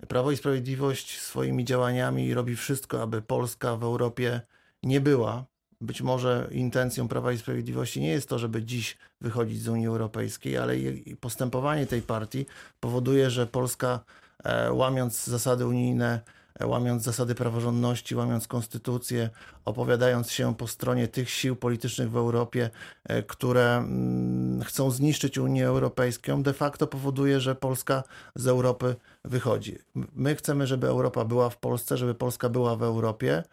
Prawo 0.08 0.30
i 0.30 0.36
Sprawiedliwość 0.36 1.20
swoimi 1.20 1.64
działaniami 1.64 2.34
robi 2.34 2.56
wszystko, 2.56 3.02
aby 3.02 3.22
Polska 3.22 3.76
w 3.76 3.84
Europie 3.84 4.40
nie 4.82 5.00
była. 5.00 5.44
Być 5.80 6.02
może 6.02 6.48
intencją 6.50 7.08
Prawa 7.08 7.32
i 7.32 7.38
Sprawiedliwości 7.38 8.00
nie 8.00 8.08
jest 8.08 8.28
to, 8.28 8.38
żeby 8.38 8.62
dziś 8.62 8.98
wychodzić 9.20 9.62
z 9.62 9.68
Unii 9.68 9.86
Europejskiej, 9.86 10.56
ale 10.56 10.74
postępowanie 11.20 11.86
tej 11.86 12.02
partii 12.02 12.46
powoduje, 12.80 13.30
że 13.30 13.46
Polska, 13.46 14.04
e, 14.44 14.72
łamiąc 14.72 15.24
zasady 15.24 15.66
unijne, 15.66 16.20
łamiąc 16.62 17.02
zasady 17.02 17.34
praworządności, 17.34 18.14
łamiąc 18.14 18.48
konstytucję, 18.48 19.30
opowiadając 19.64 20.30
się 20.30 20.54
po 20.54 20.66
stronie 20.66 21.08
tych 21.08 21.30
sił 21.30 21.56
politycznych 21.56 22.10
w 22.10 22.16
Europie, 22.16 22.70
e, 23.04 23.22
które 23.22 23.76
mm, 23.76 24.62
chcą 24.62 24.90
zniszczyć 24.90 25.38
Unię 25.38 25.66
Europejską, 25.66 26.42
de 26.42 26.52
facto 26.52 26.86
powoduje, 26.86 27.40
że 27.40 27.54
Polska 27.54 28.02
z 28.34 28.46
Europy 28.46 28.96
wychodzi. 29.24 29.78
My 30.16 30.36
chcemy, 30.36 30.66
żeby 30.66 30.86
Europa 30.86 31.24
była 31.24 31.50
w 31.50 31.56
Polsce, 31.56 31.96
żeby 31.96 32.14
Polska 32.14 32.48
była 32.48 32.76
w 32.76 32.82
Europie 32.82 33.36
e, 33.38 33.44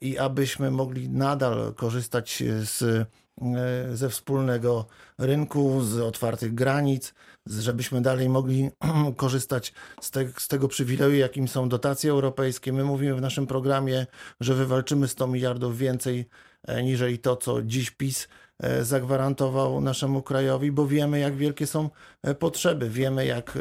i 0.00 0.18
abyśmy 0.18 0.70
mogli 0.70 1.08
nadal 1.08 1.74
korzystać 1.74 2.42
z 2.62 3.08
E, 3.40 3.96
ze 3.96 4.08
wspólnego 4.08 4.86
rynku, 5.18 5.82
z 5.82 5.98
otwartych 5.98 6.54
granic, 6.54 7.14
żebyśmy 7.46 8.00
dalej 8.02 8.28
mogli 8.28 8.70
korzystać 9.16 9.72
z, 10.00 10.10
te, 10.10 10.28
z, 10.38 10.48
tego 10.48 10.68
przywileju, 10.68 11.16
jakim 11.16 11.48
są 11.48 11.68
dotacje 11.68 12.10
europejskie. 12.10 12.72
My 12.72 12.84
mówimy 12.84 13.14
w 13.14 13.20
naszym 13.20 13.46
programie, 13.46 14.06
że 14.40 14.54
wywalczymy 14.54 15.08
100 15.08 15.26
miliardów 15.26 15.78
więcej 15.78 16.28
e, 16.64 16.82
niżeli 16.82 17.18
to, 17.18 17.36
co 17.36 17.62
dziś 17.62 17.90
PiS 17.90 18.28
e, 18.62 18.84
zagwarantował 18.84 19.80
naszemu 19.80 20.22
krajowi, 20.22 20.72
bo 20.72 20.86
wiemy, 20.86 21.18
jak 21.18 21.36
wielkie 21.36 21.66
są 21.66 21.90
potrzeby. 22.38 22.90
Wiemy, 22.90 23.26
jak 23.26 23.58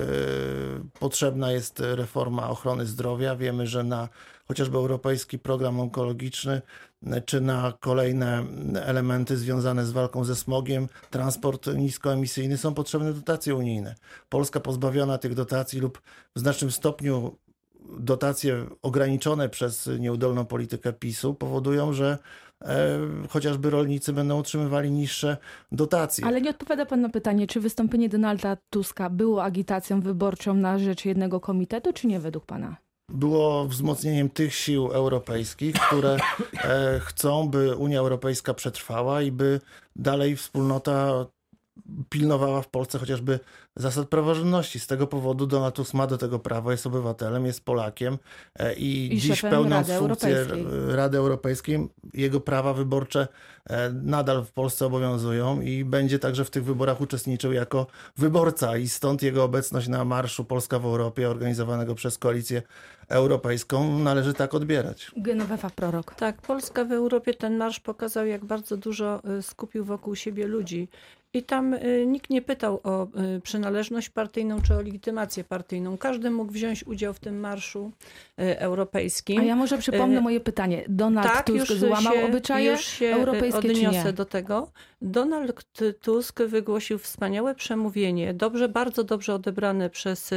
potrzebna 1.00 1.52
jest 1.52 1.80
reforma 1.80 2.50
ochrony 2.50 2.86
zdrowia. 2.86 3.36
Wiemy, 3.36 3.68
że 3.68 3.84
na 3.84 4.10
chociażby 4.50 4.78
europejski 4.78 5.40
program 5.40 5.80
onkologiczny 5.80 6.62
czy 7.26 7.42
na 7.42 7.74
kolejne 7.80 8.44
elementy 8.82 9.38
związane 9.38 9.86
z 9.86 9.92
walką 9.92 10.24
ze 10.24 10.36
smogiem, 10.36 10.88
transport 11.10 11.68
niskoemisyjny 11.78 12.58
są 12.58 12.74
potrzebne 12.74 13.14
dotacje 13.14 13.56
unijne. 13.56 13.96
Polska 14.30 14.60
pozbawiona 14.60 15.18
tych 15.18 15.34
dotacji 15.34 15.80
lub 15.80 16.02
w 16.36 16.40
znacznym 16.40 16.72
stopniu 16.72 17.36
dotacje 18.00 18.66
ograniczone 18.82 19.50
przez 19.50 19.90
nieudolną 20.00 20.46
politykę 20.46 20.94
PiSu 20.94 21.34
powodują, 21.34 21.94
że 21.94 22.18
e, 22.62 23.00
chociażby 23.30 23.70
rolnicy 23.70 24.14
będą 24.14 24.40
otrzymywali 24.40 24.92
niższe 24.92 25.38
dotacje. 25.72 26.26
Ale 26.26 26.42
nie 26.42 26.50
odpowiada 26.50 26.86
pan 26.86 27.02
na 27.02 27.10
pytanie, 27.10 27.48
czy 27.48 27.60
wystąpienie 27.60 28.10
Donalda 28.10 28.58
Tuska 28.70 29.10
było 29.10 29.44
agitacją 29.44 30.02
wyborczą 30.02 30.54
na 30.54 30.80
rzecz 30.80 31.06
jednego 31.06 31.40
komitetu, 31.40 31.94
czy 31.94 32.08
nie 32.08 32.20
według 32.20 32.46
pana? 32.46 32.89
Było 33.10 33.66
wzmocnieniem 33.66 34.30
tych 34.30 34.56
sił 34.56 34.92
europejskich, 34.92 35.76
które 35.76 36.18
e, 36.64 37.00
chcą, 37.00 37.50
by 37.50 37.76
Unia 37.76 38.00
Europejska 38.00 38.54
przetrwała 38.54 39.22
i 39.22 39.32
by 39.32 39.62
dalej 39.96 40.36
wspólnota 40.36 41.26
pilnowała 42.10 42.62
w 42.62 42.68
Polsce 42.68 43.00
chociażby 43.00 43.40
zasad 43.76 44.10
praworządności. 44.10 44.80
Z 44.80 44.88
tego 44.88 45.08
powodu 45.08 45.48
Donald 45.48 45.76
Tusk 45.76 45.94
ma 45.94 46.08
do 46.08 46.18
tego 46.18 46.40
prawo, 46.40 46.72
jest 46.72 46.88
obywatelem, 46.88 47.46
jest 47.46 47.66
Polakiem 47.66 48.18
e, 48.56 48.74
i, 48.74 49.14
I 49.14 49.20
dziś 49.20 49.42
pełniąc 49.42 49.88
Rady 49.90 50.00
funkcję 50.00 50.38
Europejskiej. 50.38 50.96
Rady 50.96 51.18
Europejskiej, 51.18 51.90
jego 52.14 52.40
prawa 52.40 52.74
wyborcze 52.74 53.28
e, 53.70 53.90
nadal 53.90 54.46
w 54.46 54.52
Polsce 54.52 54.86
obowiązują 54.86 55.62
i 55.62 55.86
będzie 55.86 56.20
także 56.20 56.46
w 56.46 56.50
tych 56.50 56.64
wyborach 56.64 57.02
uczestniczył 57.02 57.52
jako 57.52 57.88
wyborca 58.18 58.78
i 58.78 58.88
stąd 58.88 59.24
jego 59.24 59.44
obecność 59.44 59.88
na 59.88 60.06
Marszu 60.06 60.46
Polska 60.46 60.80
w 60.80 60.86
Europie 60.86 61.30
organizowanego 61.30 61.96
przez 61.96 62.18
Koalicję 62.18 62.62
Europejską 63.10 64.00
należy 64.00 64.34
tak 64.34 64.54
odbierać. 64.54 65.12
Genowefa 65.18 65.70
Prorok. 65.70 66.16
Tak, 66.16 66.42
Polska 66.42 66.86
w 66.86 66.92
Europie 66.92 67.34
ten 67.34 67.58
marsz 67.58 67.80
pokazał, 67.80 68.26
jak 68.26 68.46
bardzo 68.46 68.78
dużo 68.78 69.22
y, 69.40 69.42
skupił 69.42 69.86
wokół 69.86 70.16
siebie 70.16 70.48
ludzi. 70.48 70.88
I 71.34 71.44
tam 71.44 71.74
y, 71.74 72.06
nikt 72.08 72.30
nie 72.30 72.42
pytał 72.42 72.80
o 72.84 73.08
y, 73.38 73.42
przynależność 73.42 74.10
partyjną 74.10 74.62
czy 74.62 74.76
o 74.76 74.82
legitymację 74.82 75.44
partyjną. 75.44 75.98
Każdy 75.98 76.32
mógł 76.32 76.52
wziąć 76.52 76.88
udział 76.88 77.14
w 77.14 77.20
tym 77.20 77.40
marszu 77.40 77.92
y, 78.40 78.60
europejskim. 78.60 79.40
A 79.40 79.44
ja 79.44 79.56
może 79.56 79.78
przypomnę 79.78 80.22
moje 80.22 80.40
pytanie. 80.40 80.84
Donald 80.88 81.28
tak, 81.28 81.46
Tusk 81.46 81.70
już 81.70 81.80
złamał 81.80 82.14
się, 82.14 82.26
obyczaje 82.26 82.72
już 82.72 82.86
się 82.86 83.08
europejskie 83.08 83.62
czy 83.62 83.68
odniosę 83.68 84.04
nie? 84.04 84.14
do 84.14 84.26
tego. 84.26 84.72
Donald 85.02 85.66
Tusk 86.02 86.42
wygłosił 86.42 86.98
wspaniałe 86.98 87.56
przemówienie, 87.56 88.34
dobrze, 88.34 88.70
bardzo 88.70 89.04
dobrze 89.04 89.34
odebrane 89.34 89.90
przez 89.90 90.32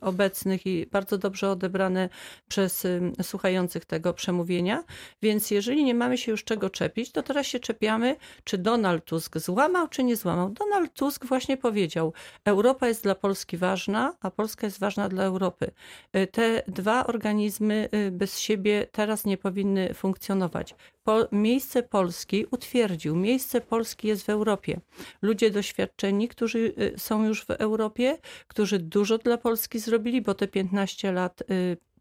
obecnych 0.00 0.66
i 0.66 0.86
bardzo 0.86 1.18
dobrze 1.18 1.50
odebrane 1.50 2.08
przez 2.48 2.86
słuchających 3.22 3.84
tego 3.84 4.14
przemówienia. 4.14 4.84
Więc 5.22 5.50
jeżeli 5.50 5.84
nie 5.84 5.94
mamy 5.94 6.18
się 6.18 6.30
już 6.32 6.44
czego 6.44 6.70
czepić, 6.70 7.12
to 7.12 7.22
teraz 7.22 7.46
się 7.46 7.60
czepiamy, 7.60 8.16
czy 8.44 8.58
Donald 8.58 9.04
Tusk 9.04 9.38
złamał, 9.38 9.88
czy 9.88 10.04
nie 10.04 10.16
złamał. 10.16 10.29
Donald 10.36 10.94
Tusk 10.94 11.26
właśnie 11.26 11.56
powiedział, 11.56 12.12
Europa 12.44 12.88
jest 12.88 13.02
dla 13.02 13.14
Polski 13.14 13.56
ważna, 13.56 14.16
a 14.20 14.30
Polska 14.30 14.66
jest 14.66 14.78
ważna 14.78 15.08
dla 15.08 15.24
Europy. 15.24 15.70
Y, 16.16 16.26
Te 16.26 16.62
dwa 16.68 17.06
organizmy 17.06 17.88
y, 17.94 18.10
bez 18.10 18.38
siebie 18.38 18.86
teraz 18.92 19.24
nie 19.24 19.38
powinny 19.38 19.94
funkcjonować. 19.94 20.74
Po, 21.04 21.28
miejsce 21.32 21.82
Polski 21.82 22.46
utwierdził, 22.50 23.16
miejsce 23.16 23.60
Polski 23.60 24.08
jest 24.08 24.26
w 24.26 24.30
Europie. 24.30 24.80
Ludzie 25.22 25.50
doświadczeni, 25.50 26.28
którzy 26.28 26.58
y, 26.58 26.94
są 26.98 27.24
już 27.24 27.44
w 27.44 27.50
Europie, 27.50 28.18
którzy 28.48 28.78
dużo 28.78 29.18
dla 29.18 29.38
Polski 29.38 29.78
zrobili, 29.78 30.22
bo 30.22 30.34
te 30.34 30.48
15 30.48 31.12
lat 31.12 31.42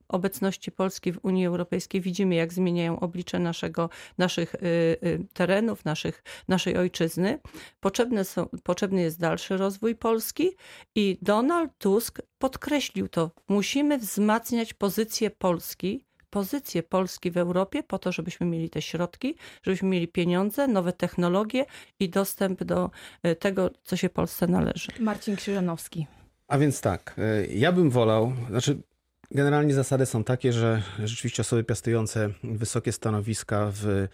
obecności 0.10 0.72
Polski 0.72 1.12
w 1.12 1.20
Unii 1.22 1.46
Europejskiej 1.46 2.02
widzimy, 2.02 2.36
jak 2.36 2.54
zmieniają 2.54 3.00
oblicze 3.00 3.40
naszego, 3.40 3.90
naszych 4.18 4.56
y, 4.56 4.58
y, 5.04 5.26
terenów, 5.34 5.86
naszych, 5.86 6.24
naszej 6.48 6.78
ojczyzny. 6.78 7.40
Potrzebne 7.80 8.26
są, 8.26 8.48
potrzebny 8.64 9.02
jest 9.02 9.20
dalszy 9.20 9.58
rozwój 9.58 9.96
Polski 9.96 10.50
i 10.96 11.18
Donald 11.22 11.72
Tusk 11.78 12.22
podkreślił 12.38 13.08
to. 13.08 13.32
Musimy 13.48 13.98
wzmacniać 13.98 14.74
pozycję 14.74 15.30
Polski, 15.30 16.06
pozycję 16.30 16.84
Polski 16.84 17.32
w 17.32 17.38
Europie 17.38 17.84
po 17.84 18.00
to, 18.00 18.12
żebyśmy 18.12 18.46
mieli 18.46 18.70
te 18.70 18.82
środki, 18.82 19.36
żebyśmy 19.64 19.90
mieli 19.90 20.08
pieniądze, 20.08 20.68
nowe 20.68 20.94
technologie 20.94 21.66
i 22.00 22.10
dostęp 22.10 22.64
do 22.64 22.90
y, 23.26 23.36
tego, 23.36 23.70
co 23.84 23.98
się 23.98 24.10
Polsce 24.10 24.48
należy. 24.48 24.92
Marcin 25.00 25.36
Krzyżanowski. 25.36 26.08
A 26.48 26.58
więc 26.58 26.82
tak, 26.82 27.16
ja 27.50 27.72
bym 27.72 27.90
wolał, 27.90 28.34
znaczy 28.50 28.82
generalnie 29.32 29.74
zasady 29.74 30.06
są 30.06 30.24
takie, 30.24 30.54
że 30.54 30.82
rzeczywiście 31.04 31.42
osoby 31.42 31.64
piastujące 31.64 32.30
wysokie 32.44 32.92
stanowiska 32.92 33.72
w, 33.74 33.86
y, 33.86 34.08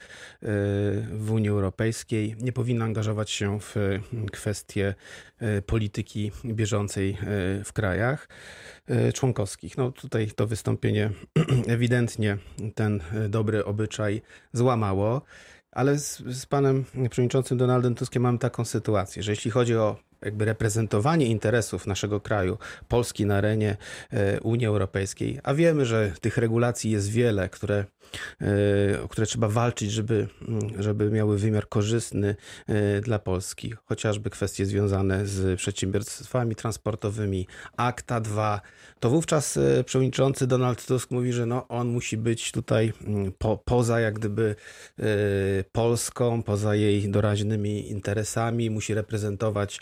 w 1.12 1.31
Unii 1.31 1.50
Europejskiej 1.50 2.36
nie 2.39 2.51
powinny 2.51 2.86
angażować 2.86 3.31
się 3.31 3.60
w 3.60 3.75
kwestie 4.31 4.95
y, 5.41 5.62
polityki 5.62 6.31
bieżącej 6.45 7.10
y, 7.10 7.63
w 7.63 7.74
krajach 7.74 8.29
członkowskich. 9.13 9.77
No 9.77 9.91
tutaj 9.91 10.31
to 10.36 10.48
wystąpienie 10.48 11.12
ewidentnie 11.67 12.38
ten 12.75 13.00
dobry 13.29 13.65
obyczaj 13.65 14.22
złamało. 14.53 15.22
Ale 15.72 16.00
z, 16.00 16.17
z 16.17 16.45
panem 16.45 16.84
przewodniczącym 17.10 17.57
Donaldem 17.57 17.95
Tuskiem 17.95 18.24
mamy 18.24 18.38
taką 18.38 18.65
sytuację, 18.65 19.24
że 19.24 19.31
jeśli 19.31 19.51
chodzi 19.51 19.75
o 19.75 19.95
jakby 20.22 20.45
reprezentowanie 20.45 21.25
interesów 21.25 21.88
naszego 21.88 22.22
kraju, 22.22 22.57
Polski 22.88 23.25
na 23.25 23.36
arenie 23.36 23.77
e, 24.12 24.39
Unii 24.41 24.65
Europejskiej, 24.65 25.39
a 25.43 25.53
wiemy, 25.53 25.86
że 25.86 26.12
tych 26.22 26.38
regulacji 26.38 26.91
jest 26.91 27.10
wiele, 27.10 27.50
które, 27.50 27.86
e, 28.41 29.01
o 29.03 29.07
które 29.07 29.27
trzeba 29.27 29.48
walczyć, 29.48 29.91
żeby, 29.91 30.27
mm, 30.48 30.84
żeby 30.84 31.12
miały 31.12 31.38
wymiar 31.38 31.69
korzystny 31.69 32.36
e, 32.67 33.01
dla 33.01 33.19
Polski, 33.19 33.74
chociażby 33.86 34.29
kwestie 34.29 34.65
związane 34.65 35.25
z 35.25 35.60
przedsiębiorstwami 35.60 36.56
transportowymi, 36.56 37.47
Akta 37.78 38.21
2, 38.21 38.62
to 38.99 39.10
wówczas 39.10 39.60
przewodniczący 39.86 40.47
Donald 40.47 40.86
Tusk 40.86 41.12
mówi, 41.12 41.34
że 41.34 41.45
no, 41.45 41.67
on 41.67 41.88
musi 41.88 42.17
być 42.17 42.51
tutaj 42.51 42.93
mm, 43.08 43.32
po, 43.38 43.58
poza 43.58 43.99
jak 43.99 44.13
gdyby 44.13 44.56
Polską, 45.71 46.43
poza 46.43 46.75
jej 46.75 47.10
doraźnymi 47.10 47.91
interesami, 47.91 48.69
musi 48.69 48.93
reprezentować 48.93 49.80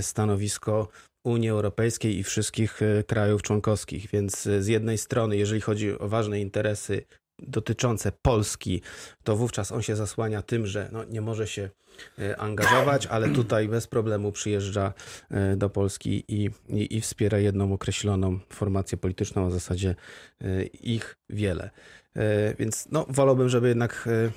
stanowisko 0.00 0.88
Unii 1.24 1.48
Europejskiej 1.48 2.18
i 2.18 2.22
wszystkich 2.22 2.82
e, 2.82 3.02
krajów 3.02 3.42
członkowskich. 3.42 4.10
Więc 4.12 4.46
e, 4.46 4.62
z 4.62 4.66
jednej 4.66 4.98
strony, 4.98 5.36
jeżeli 5.36 5.60
chodzi 5.60 5.98
o 5.98 6.08
ważne 6.08 6.40
interesy 6.40 7.04
dotyczące 7.38 8.12
Polski, 8.22 8.82
to 9.22 9.36
wówczas 9.36 9.72
on 9.72 9.82
się 9.82 9.96
zasłania 9.96 10.42
tym, 10.42 10.66
że 10.66 10.88
no, 10.92 11.04
nie 11.04 11.20
może 11.20 11.46
się 11.46 11.70
e, 12.18 12.36
angażować, 12.36 13.06
ale 13.06 13.28
tutaj 13.28 13.68
bez 13.68 13.86
problemu 13.86 14.32
przyjeżdża 14.32 14.92
e, 15.30 15.56
do 15.56 15.70
Polski 15.70 16.24
i, 16.28 16.50
i, 16.68 16.96
i 16.96 17.00
wspiera 17.00 17.38
jedną 17.38 17.72
określoną 17.72 18.38
formację 18.50 18.98
polityczną, 18.98 19.46
a 19.46 19.48
w 19.48 19.52
zasadzie 19.52 19.94
e, 20.40 20.64
ich 20.64 21.16
wiele. 21.30 21.70
E, 22.16 22.54
Więc 22.58 22.88
no, 22.90 23.06
wolałbym, 23.08 23.48
żeby 23.48 23.68
jednak 23.68 23.92
e, 23.92 24.30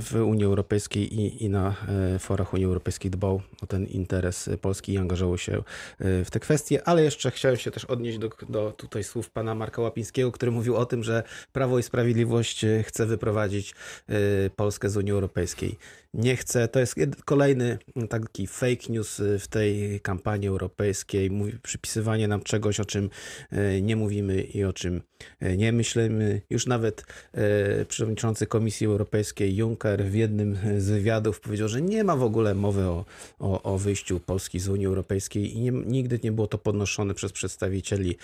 w 0.00 0.22
Unii 0.26 0.44
Europejskiej 0.44 1.14
i, 1.20 1.44
i 1.44 1.50
na 1.50 1.74
e, 2.14 2.18
forach 2.18 2.54
Unii 2.54 2.66
Europejskiej 2.66 3.10
dbał 3.10 3.42
o 3.62 3.66
ten 3.66 3.86
interes 3.86 4.50
Polski 4.60 4.92
i 4.92 4.98
angażował 4.98 5.38
się 5.38 5.62
w 6.00 6.26
te 6.30 6.40
kwestie, 6.40 6.88
ale 6.88 7.04
jeszcze 7.04 7.30
chciałem 7.30 7.56
się 7.56 7.70
też 7.70 7.84
odnieść 7.84 8.18
do, 8.18 8.30
do 8.48 8.72
tutaj 8.72 9.04
słów 9.04 9.30
pana 9.30 9.54
Marka 9.54 9.82
Łapińskiego, 9.82 10.32
który 10.32 10.52
mówił 10.52 10.76
o 10.76 10.86
tym, 10.86 11.04
że 11.04 11.22
Prawo 11.52 11.78
i 11.78 11.82
Sprawiedliwość 11.82 12.66
chce 12.82 13.06
wyprowadzić 13.06 13.74
Polskę 14.56 14.90
z 14.90 14.96
Unii 14.96 15.12
Europejskiej. 15.12 15.78
Nie 16.14 16.36
chce, 16.36 16.68
to 16.68 16.80
jest 16.80 16.94
kolejny 17.24 17.78
taki 18.08 18.46
fake 18.46 18.88
news 18.88 19.20
e, 19.20 19.38
w 19.38 19.48
tej 19.48 20.00
kampanii 20.00 20.48
europejskiej, 20.48 21.30
mówi, 21.30 21.52
przypisywanie 21.62 22.28
nam 22.28 22.42
czegoś, 22.42 22.80
o 22.80 22.84
czym 22.84 23.10
e, 23.50 23.82
nie 23.82 23.96
mówimy 23.96 24.42
i 24.42 24.64
o 24.64 24.72
czym 24.72 25.02
e, 25.40 25.56
nie 25.56 25.72
myślimy. 25.72 26.40
Już 26.50 26.66
nawet 26.66 27.04
przewodniczący 27.88 28.46
Komisji 28.46 28.86
Europejskiej 28.86 29.56
Juncker 29.56 30.04
w 30.04 30.14
jednym 30.14 30.58
z 30.78 30.90
wywiadów 30.90 31.40
powiedział, 31.40 31.68
że 31.68 31.82
nie 31.82 32.04
ma 32.04 32.16
w 32.16 32.22
ogóle 32.22 32.54
mowy 32.54 32.82
o, 32.82 33.04
o, 33.38 33.62
o 33.62 33.78
wyjściu 33.78 34.20
Polski 34.20 34.60
z 34.60 34.68
Unii 34.68 34.86
Europejskiej 34.86 35.56
i 35.56 35.60
nie, 35.60 35.70
nigdy 35.70 36.20
nie 36.24 36.32
było 36.32 36.46
to 36.46 36.58
podnoszone 36.58 37.14
przez 37.14 37.32
przedstawicieli 37.32 38.16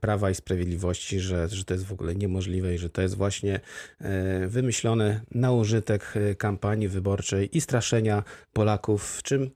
Prawa 0.00 0.30
i 0.30 0.34
Sprawiedliwości, 0.34 1.20
że, 1.20 1.48
że 1.48 1.64
to 1.64 1.74
jest 1.74 1.86
w 1.86 1.92
ogóle 1.92 2.14
niemożliwe 2.14 2.74
i 2.74 2.78
że 2.78 2.90
to 2.90 3.02
jest 3.02 3.14
właśnie 3.14 3.60
wymyślone 4.46 5.20
na 5.30 5.52
użytek 5.52 6.14
kampanii 6.38 6.88
wyborczej 6.88 7.11
i 7.52 7.60
straszenia 7.60 8.22
Polaków, 8.52 9.16
w 9.16 9.22
czym 9.22 9.50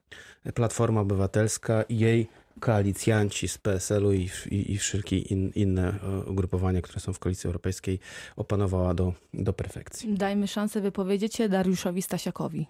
Platforma 0.54 1.00
Obywatelska 1.00 1.82
i 1.82 1.98
jej 1.98 2.28
koalicjanci 2.60 3.48
z 3.48 3.58
PSL-u 3.58 4.12
i, 4.12 4.30
i, 4.50 4.72
i 4.72 4.78
wszelkie 4.78 5.18
in, 5.18 5.52
inne 5.54 5.88
e, 5.88 6.30
ugrupowania, 6.30 6.82
które 6.82 7.00
są 7.00 7.12
w 7.12 7.18
Koalicji 7.18 7.46
Europejskiej, 7.46 7.98
opanowała 8.36 8.94
do, 8.94 9.12
do 9.34 9.52
perfekcji. 9.52 10.14
Dajmy 10.14 10.48
szansę 10.48 10.80
wypowiedzieć 10.80 11.34
się 11.34 11.48
Dariuszowi 11.48 12.02
Stasiakowi. 12.02 12.66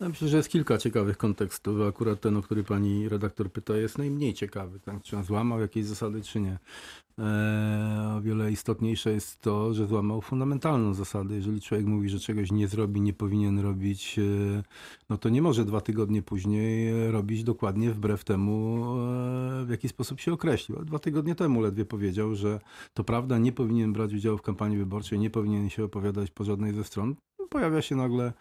Ja 0.00 0.08
myślę, 0.08 0.28
że 0.28 0.36
jest 0.36 0.48
kilka 0.48 0.78
ciekawych 0.78 1.16
kontekstów. 1.16 1.80
Akurat 1.88 2.20
ten, 2.20 2.36
o 2.36 2.42
który 2.42 2.64
pani 2.64 3.08
redaktor 3.08 3.52
pyta, 3.52 3.76
jest 3.76 3.98
najmniej 3.98 4.34
ciekawy. 4.34 4.80
Tak? 4.80 5.02
Czy 5.02 5.16
on 5.16 5.24
złamał 5.24 5.60
jakieś 5.60 5.84
zasady, 5.84 6.22
czy 6.22 6.40
nie. 6.40 6.58
Eee, 7.18 8.16
o 8.16 8.20
wiele 8.20 8.52
istotniejsze 8.52 9.12
jest 9.12 9.40
to, 9.40 9.74
że 9.74 9.86
złamał 9.86 10.20
fundamentalną 10.20 10.94
zasadę. 10.94 11.34
Jeżeli 11.34 11.60
człowiek 11.60 11.86
mówi, 11.86 12.08
że 12.08 12.20
czegoś 12.20 12.52
nie 12.52 12.68
zrobi, 12.68 13.00
nie 13.00 13.12
powinien 13.12 13.58
robić, 13.58 14.18
e, 14.18 14.62
no 15.10 15.18
to 15.18 15.28
nie 15.28 15.42
może 15.42 15.64
dwa 15.64 15.80
tygodnie 15.80 16.22
później 16.22 16.88
e, 16.88 17.12
robić 17.12 17.44
dokładnie 17.44 17.90
wbrew 17.90 18.24
temu, 18.24 18.84
e, 19.62 19.64
w 19.64 19.70
jaki 19.70 19.88
sposób 19.88 20.20
się 20.20 20.32
określił. 20.32 20.84
Dwa 20.84 20.98
tygodnie 20.98 21.34
temu 21.34 21.60
ledwie 21.60 21.84
powiedział, 21.84 22.34
że 22.34 22.60
to 22.94 23.04
prawda, 23.04 23.38
nie 23.38 23.52
powinien 23.52 23.92
brać 23.92 24.14
udziału 24.14 24.38
w 24.38 24.42
kampanii 24.42 24.78
wyborczej, 24.78 25.18
nie 25.18 25.30
powinien 25.30 25.70
się 25.70 25.84
opowiadać 25.84 26.30
po 26.30 26.44
żadnej 26.44 26.74
ze 26.74 26.84
stron. 26.84 27.14
Pojawia 27.50 27.82
się 27.82 27.96
nagle 27.96 28.32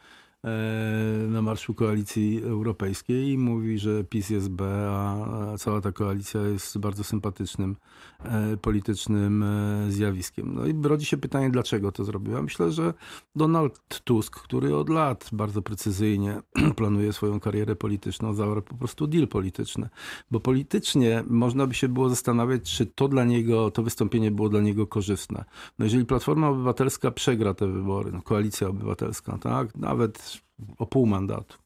na 1.27 1.41
marszu 1.41 1.73
koalicji 1.73 2.43
europejskiej 2.43 3.29
i 3.31 3.37
mówi, 3.37 3.79
że 3.79 4.03
PiS 4.03 4.29
jest 4.29 4.49
B, 4.49 4.87
a 4.89 5.57
cała 5.57 5.81
ta 5.81 5.91
koalicja 5.91 6.41
jest 6.41 6.77
bardzo 6.77 7.03
sympatycznym 7.03 7.75
e, 8.19 8.57
politycznym 8.57 9.43
e, 9.43 9.91
zjawiskiem. 9.91 10.53
No 10.55 10.65
i 10.65 10.73
rodzi 10.83 11.05
się 11.05 11.17
pytanie, 11.17 11.49
dlaczego 11.49 11.91
to 11.91 12.03
zrobił. 12.03 12.33
Ja 12.33 12.41
myślę, 12.41 12.71
że 12.71 12.93
Donald 13.35 14.01
Tusk, 14.03 14.39
który 14.39 14.75
od 14.75 14.89
lat 14.89 15.29
bardzo 15.31 15.61
precyzyjnie 15.61 16.41
planuje 16.77 17.13
swoją 17.13 17.39
karierę 17.39 17.75
polityczną, 17.75 18.33
zawarł 18.33 18.61
po 18.61 18.75
prostu 18.75 19.07
deal 19.07 19.27
polityczny. 19.27 19.89
Bo 20.31 20.39
politycznie 20.39 21.23
można 21.27 21.67
by 21.67 21.73
się 21.73 21.87
było 21.87 22.09
zastanawiać, 22.09 22.63
czy 22.63 22.85
to 22.85 23.07
dla 23.07 23.25
niego, 23.25 23.71
to 23.71 23.83
wystąpienie 23.83 24.31
było 24.31 24.49
dla 24.49 24.61
niego 24.61 24.87
korzystne. 24.87 25.45
No 25.79 25.85
jeżeli 25.85 26.05
Platforma 26.05 26.49
Obywatelska 26.49 27.11
przegra 27.11 27.53
te 27.53 27.67
wybory, 27.67 28.11
no, 28.11 28.21
koalicja 28.21 28.67
obywatelska, 28.67 29.37
tak, 29.37 29.75
nawet 29.75 30.36
o 30.77 30.85
pół 30.85 31.05
mandatu, 31.05 31.57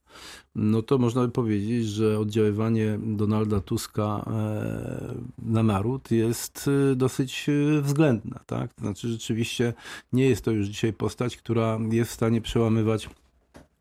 no 0.56 0.82
to 0.82 0.98
można 0.98 1.22
by 1.22 1.30
powiedzieć, 1.30 1.86
że 1.86 2.20
oddziaływanie 2.20 3.00
Donalda 3.04 3.60
Tuska 3.60 4.26
e, 4.28 5.16
na 5.38 5.64
naród 5.64 6.12
jest 6.12 6.70
e, 6.92 6.96
dosyć 6.96 7.50
e, 7.50 7.82
względne. 7.82 8.40
Tak? 8.46 8.74
To 8.74 8.82
znaczy 8.82 9.08
rzeczywiście 9.08 9.74
nie 10.14 10.30
jest 10.30 10.46
to 10.46 10.52
już 10.52 10.68
dzisiaj 10.68 10.94
postać, 10.94 11.38
która 11.38 11.80
jest 11.92 12.12
w 12.12 12.14
stanie 12.14 12.42
przełamywać 12.42 13.10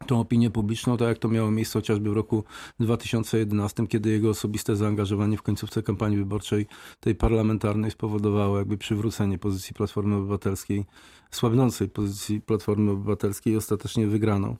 tą 0.07 0.21
opinię 0.21 0.51
publiczną, 0.51 0.97
tak 0.97 1.09
jak 1.09 1.19
to 1.19 1.29
miało 1.29 1.51
miejsce 1.51 1.79
chociażby 1.79 2.11
w 2.11 2.13
roku 2.13 2.45
2011, 2.81 3.87
kiedy 3.87 4.11
jego 4.11 4.31
osobiste 4.31 4.77
zaangażowanie 4.77 5.37
w 5.37 5.43
końcówce 5.43 5.83
kampanii 5.83 6.19
wyborczej 6.19 6.67
tej 7.01 7.15
parlamentarnej 7.15 7.91
spowodowało 7.91 8.59
jakby 8.59 8.79
przywrócenie 8.79 9.39
pozycji 9.39 9.75
Platformy 9.75 10.17
Obywatelskiej, 10.17 10.85
słabnącej 11.31 11.89
pozycji 11.89 12.41
Platformy 12.41 12.91
Obywatelskiej 12.91 13.53
i 13.53 13.57
ostatecznie 13.57 14.07
wygraną 14.07 14.57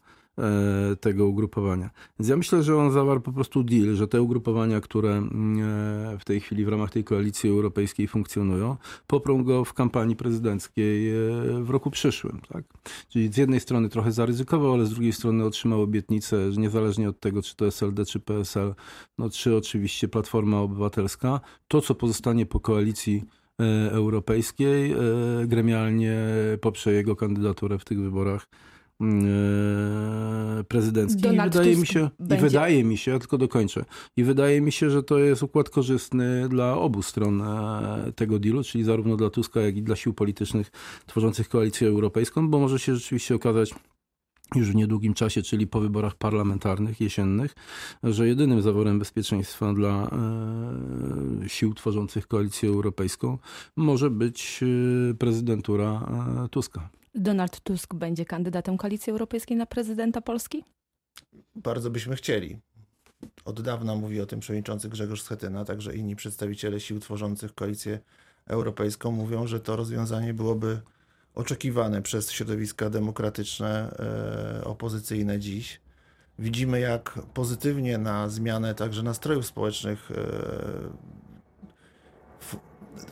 tego 1.01 1.27
ugrupowania. 1.27 1.91
Więc 2.19 2.29
ja 2.29 2.37
myślę, 2.37 2.63
że 2.63 2.77
on 2.77 2.93
zawarł 2.93 3.21
po 3.21 3.33
prostu 3.33 3.65
deal, 3.65 3.95
że 3.95 4.09
te 4.09 4.23
ugrupowania, 4.23 4.81
które 4.81 5.11
mm, 5.11 5.59
e, 6.15 6.19
w 6.19 6.25
tej 6.25 6.41
chwili 6.41 6.65
w 6.65 6.69
ramach 6.69 6.91
tej 6.91 7.05
koalicji 7.05 7.51
europejskiej 7.51 8.09
funkcjonują, 8.09 8.77
poprą 9.07 9.45
go 9.45 9.65
w 9.65 9.75
kampanii 9.75 10.17
prezydenckiej 10.17 11.11
e, 11.11 11.15
w 11.63 11.71
roku 11.71 11.91
przyszłym. 11.91 12.41
Tak? 12.49 12.65
Czyli 13.09 13.33
z 13.33 13.37
jednej 13.37 13.61
strony 13.61 13.89
trochę 13.89 14.13
zaryzykował, 14.13 14.73
ale 14.73 14.87
z 14.87 14.91
drugiej 14.91 15.13
strony 15.13 15.45
otrzymał 15.45 15.83
obietnicę, 15.83 16.53
że 16.53 16.61
niezależnie 16.61 17.09
od 17.09 17.21
tego, 17.21 17.43
czy 17.43 17.57
to 17.57 17.67
SLD, 17.67 18.05
czy 18.05 18.21
PSL, 18.21 18.75
no, 19.19 19.31
czy 19.31 19.57
oczywiście 19.57 20.09
Platforma 20.09 20.61
Obywatelska, 20.61 21.41
to 21.69 21.81
co 21.81 21.95
pozostanie 21.95 22.47
po 22.47 22.61
koalicji 22.61 23.25
e, 23.61 23.91
europejskiej, 23.93 24.93
e, 24.93 24.97
gremialnie 25.47 26.19
poprze 26.61 26.93
jego 26.93 27.17
kandydaturę 27.17 27.79
w 27.79 27.85
tych 27.85 28.01
wyborach 28.01 28.47
e, 29.01 30.65
prezydenckich. 30.65 31.21
Donald 31.21 31.55
I 31.55 31.59
wydaje 31.59 31.71
Tusk 31.71 31.81
mi 31.81 31.87
się, 31.87 32.11
i 32.31 32.37
wydaje 32.37 32.85
mi 32.85 32.97
się, 32.97 33.11
ja 33.11 33.19
tylko 33.19 33.39
dokończę, 33.39 33.85
i 34.17 34.25
wydaje 34.25 34.61
mi 34.61 34.73
się, 34.73 34.91
że 34.91 35.03
to 35.03 35.19
jest 35.19 35.43
układ 35.43 35.71
korzystny 35.71 36.49
dla 36.49 36.79
obu 36.79 37.03
stron 37.03 37.43
e, 37.43 38.13
tego 38.17 38.39
dealu, 38.39 38.65
czyli 38.65 38.85
zarówno 38.85 39.17
dla 39.17 39.31
Tuska, 39.31 39.61
jak 39.61 39.77
i 39.77 39.83
dla 39.83 39.97
sił 39.97 40.15
politycznych 40.15 40.71
tworzących 41.07 41.49
koalicję 41.49 41.89
europejską, 41.89 42.49
bo 42.49 42.59
może 42.59 42.79
się 42.79 42.95
rzeczywiście 42.95 43.35
okazać 43.35 43.75
już 44.55 44.71
w 44.71 44.75
niedługim 44.75 45.15
czasie, 45.15 45.43
czyli 45.43 45.67
po 45.67 45.81
wyborach 45.81 46.15
parlamentarnych 46.15 47.01
jesiennych, 47.01 47.55
że 48.03 48.29
jedynym 48.29 48.63
zaworem 48.63 48.99
bezpieczeństwa 48.99 49.73
dla 49.73 50.11
e, 51.45 51.49
sił 51.49 51.75
tworzących 51.75 52.27
koalicję 52.27 52.69
europejską 52.69 53.39
może 53.77 54.11
być 54.11 54.65
prezydentura 55.19 56.07
Tuska. 56.51 57.00
Donald 57.15 57.61
Tusk 57.61 57.95
będzie 57.95 58.25
kandydatem 58.25 58.77
Koalicji 58.77 59.11
Europejskiej 59.11 59.57
na 59.57 59.67
prezydenta 59.67 60.21
Polski? 60.21 60.65
Bardzo 61.55 61.91
byśmy 61.91 62.17
chcieli. 62.17 62.59
Od 63.45 63.63
dawna 63.63 63.95
mówi 63.95 64.21
o 64.21 64.27
tym 64.27 64.41
przewodniczący 64.41 64.89
Grzegorz 64.89 65.23
Schetyna, 65.23 65.65
także 65.65 65.97
inni 65.97 66.17
przedstawiciele 66.17 66.81
sił 66.81 67.01
tworzących 67.01 67.55
koalicję 67.55 67.99
europejską 68.47 69.11
mówią, 69.11 69.47
że 69.47 69.61
to 69.61 69.77
rozwiązanie 69.77 70.35
byłoby 70.35 70.81
oczekiwane 71.35 72.03
przez 72.03 72.31
środowiska 72.31 72.91
demokratyczne, 72.91 73.97
e, 74.61 74.65
opozycyjne 74.65 75.39
dziś. 75.39 75.81
Widzimy, 76.39 76.81
jak 76.81 77.19
pozytywnie 77.35 77.99
na 77.99 78.29
zmianę 78.29 78.75
także 78.75 79.03
nastrojów 79.03 79.47
społecznych 79.47 80.11
e, 80.11 81.30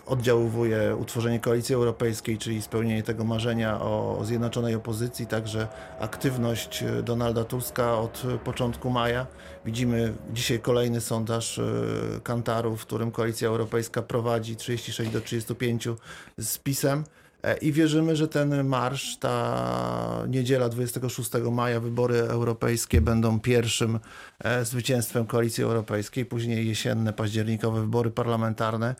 oddziałuje 0.07 0.97
utworzenie 0.97 1.41
koalicji 1.41 1.75
europejskiej, 1.75 2.39
czyli 2.39 2.63
spełnienie 2.63 3.03
tego 3.03 3.25
marzenia 3.25 3.81
o 3.81 4.21
zjednoczonej 4.25 4.75
opozycji, 4.75 5.27
także 5.27 5.69
aktywność 6.01 6.83
e, 6.83 7.03
Donalda 7.03 7.45
Tuska 7.45 7.99
od 7.99 8.23
początku 8.45 8.91
maja. 8.91 9.27
Widzimy 9.65 10.13
dzisiaj 10.33 10.61
kolejny 10.61 11.01
sondaż 11.01 11.59
e, 11.59 11.63
Kantaru, 12.23 12.77
w 12.77 12.87
którym 12.87 13.11
koalicja 13.11 13.49
europejska 13.49 14.03
prowadzi 14.03 14.57
36 14.57 15.11
do 15.11 15.21
35 15.21 15.89
z 16.39 16.59
PiSem. 16.59 17.05
E, 17.43 17.57
I 17.57 17.73
wierzymy, 17.73 18.17
że 18.17 18.29
ten 18.29 18.65
marsz, 18.65 19.17
ta 19.17 20.25
niedziela 20.29 20.69
26 20.69 21.31
maja, 21.53 21.81
wybory 21.81 22.19
europejskie 22.19 23.01
będą 23.01 23.41
pierwszym 23.41 24.01
zwycięstwem 24.63 25.27
koalicji 25.27 25.65
europejskiej, 25.65 26.27
później 26.27 26.69
jesienne, 26.69 27.13
październikowe 27.13 27.81
wybory 27.81 28.11
parlamentarne. 28.11 28.95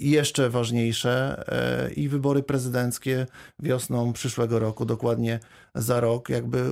I 0.00 0.10
jeszcze 0.10 0.50
ważniejsze, 0.50 1.44
e, 1.48 1.92
i 1.92 2.08
wybory 2.08 2.42
prezydenckie 2.42 3.26
wiosną 3.62 4.12
przyszłego 4.12 4.58
roku, 4.58 4.84
dokładnie 4.84 5.40
za 5.74 6.00
rok, 6.00 6.28
jakby 6.28 6.64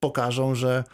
pokażą, 0.00 0.54
że 0.54 0.84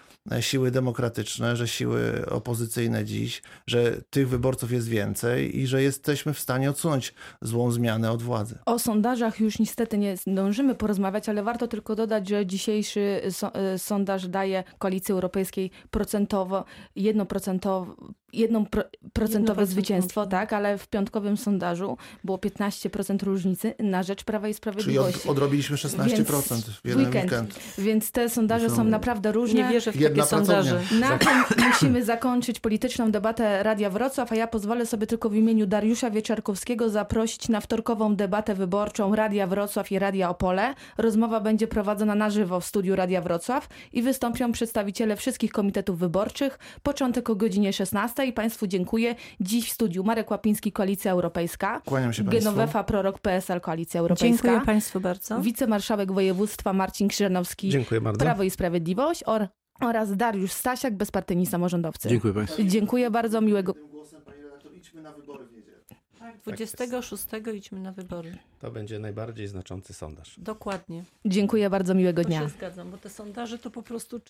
siły 0.40 0.70
demokratyczne, 0.70 1.56
że 1.56 1.68
siły 1.68 2.26
opozycyjne 2.30 3.04
dziś, 3.04 3.42
że 3.66 4.00
tych 4.10 4.28
wyborców 4.28 4.72
jest 4.72 4.88
więcej 4.88 5.58
i 5.58 5.66
że 5.66 5.82
jesteśmy 5.82 6.34
w 6.34 6.40
stanie 6.40 6.70
odsunąć 6.70 7.14
złą 7.42 7.70
zmianę 7.70 8.10
od 8.10 8.22
władzy. 8.22 8.58
O 8.66 8.78
sondażach 8.78 9.40
już 9.40 9.58
niestety 9.58 9.98
nie 9.98 10.16
zdążymy 10.16 10.74
porozmawiać, 10.74 11.28
ale 11.28 11.42
warto 11.42 11.68
tylko 11.68 11.96
dodać, 11.96 12.28
że 12.28 12.46
dzisiejszy 12.46 13.22
e, 13.52 13.78
sondaż 13.78 14.28
daje 14.28 14.64
Koalicji 14.78 15.12
Europejskiej 15.12 15.70
procentowo, 15.90 16.64
jednoprocentowo, 16.96 17.96
jedną 18.32 18.66
pro, 18.66 18.82
procentowe 19.12 19.62
1% 19.62 19.66
zwycięstwo, 19.66 20.20
różnicy. 20.20 20.30
tak, 20.36 20.52
ale 20.52 20.78
w 20.78 20.88
piątkowym 20.88 21.36
sondażu 21.36 21.96
było 22.24 22.38
15% 22.38 23.22
różnicy 23.22 23.74
na 23.78 24.02
rzecz 24.02 24.24
Prawa 24.24 24.48
i 24.48 24.50
Czyli 24.50 24.56
Sprawiedliwości. 24.56 25.20
od, 25.28 25.30
odrobiliśmy 25.30 25.76
16% 25.76 26.62
w 26.84 26.88
jeden 26.88 27.04
weekend. 27.04 27.24
weekend. 27.24 27.58
Więc 27.78 28.10
te 28.12 28.28
sondaże 28.28 28.70
są, 28.70 28.76
Są- 28.76 28.84
naprawdę 28.84 29.32
różne. 29.32 29.62
Nie 29.62 29.68
wierzę 29.68 29.92
w 29.92 30.00
Jedna 30.00 30.24
takie 30.24 30.36
sondaże. 30.36 30.80
Na 31.00 31.18
tym 31.18 31.28
musimy 31.68 32.04
zakończyć 32.04 32.60
polityczną 32.60 33.10
debatę 33.10 33.62
Radia 33.62 33.90
Wrocław, 33.90 34.32
a 34.32 34.34
ja 34.34 34.46
pozwolę 34.46 34.86
sobie 34.86 35.06
tylko 35.06 35.30
w 35.30 35.34
imieniu 35.34 35.66
Dariusza 35.66 36.10
Wieczarkowskiego 36.10 36.90
zaprosić 36.90 37.48
na 37.48 37.60
wtorkową 37.60 38.16
debatę 38.16 38.54
wyborczą 38.54 39.14
Radia 39.14 39.46
Wrocław 39.46 39.92
i 39.92 39.98
Radia 39.98 40.30
Opole. 40.30 40.74
Rozmowa 40.98 41.40
będzie 41.40 41.66
prowadzona 41.68 42.14
na 42.14 42.30
żywo 42.30 42.60
w 42.60 42.66
studiu 42.66 42.96
Radia 42.96 43.20
Wrocław 43.20 43.68
i 43.92 44.02
wystąpią 44.02 44.52
przedstawiciele 44.52 45.16
wszystkich 45.16 45.52
komitetów 45.52 45.98
wyborczych. 45.98 46.58
Początek 46.82 47.30
o 47.30 47.34
godzinie 47.36 47.72
16 47.72 48.19
i 48.24 48.32
Państwu 48.32 48.66
dziękuję. 48.66 49.14
Dziś 49.40 49.70
w 49.70 49.72
studiu 49.72 50.04
Marek 50.04 50.30
Łapiński, 50.30 50.72
Koalicja 50.72 51.12
Europejska, 51.12 51.80
Kłaniam 51.84 52.12
się 52.12 52.24
Państwu. 52.24 52.44
Genowefa 52.50 52.84
Prorok 52.84 53.18
PSL, 53.18 53.60
Koalicja 53.60 54.00
Europejska, 54.00 54.48
Dziękuję 54.48 54.66
Państwu 54.66 55.00
bardzo. 55.00 55.40
wicemarszałek 55.40 56.12
województwa 56.12 56.72
Marcin 56.72 57.08
Krzyżanowski, 57.08 57.68
Dziękuję 57.68 58.00
bardzo. 58.00 58.20
Prawo 58.20 58.42
i 58.42 58.50
Sprawiedliwość 58.50 59.22
or, 59.26 59.46
oraz 59.80 60.16
Dariusz 60.16 60.52
Stasiak, 60.52 60.96
bezpartyjni 60.96 61.46
samorządowcy. 61.46 62.08
Dziękuję 62.08 62.34
Państwu. 62.34 62.62
Dziękuję 62.64 63.10
bardzo, 63.10 63.40
miłego. 63.40 63.72
Tym 63.74 63.88
głosem, 63.88 64.22
panie 64.22 64.42
redaktor, 64.42 64.74
idźmy 64.74 65.02
na 65.02 65.12
wybory 65.12 65.46
w 65.46 65.52
niedzielę. 65.52 65.76
Tak, 66.18 66.38
26 66.38 67.24
idźmy 67.54 67.80
na 67.80 67.92
wybory. 67.92 68.38
To 68.58 68.70
będzie 68.70 68.98
najbardziej 68.98 69.48
znaczący 69.48 69.94
sondaż. 69.94 70.34
Dokładnie. 70.38 71.04
Dziękuję 71.24 71.70
bardzo, 71.70 71.94
miłego 71.94 72.22
To 72.22 72.28
dnia. 72.28 72.40
się 72.40 72.48
zgadzam, 72.48 72.90
bo 72.90 72.96
te 72.98 73.10
sondaże 73.10 73.58
to 73.58 73.70
po 73.70 73.82
prostu 73.82 74.20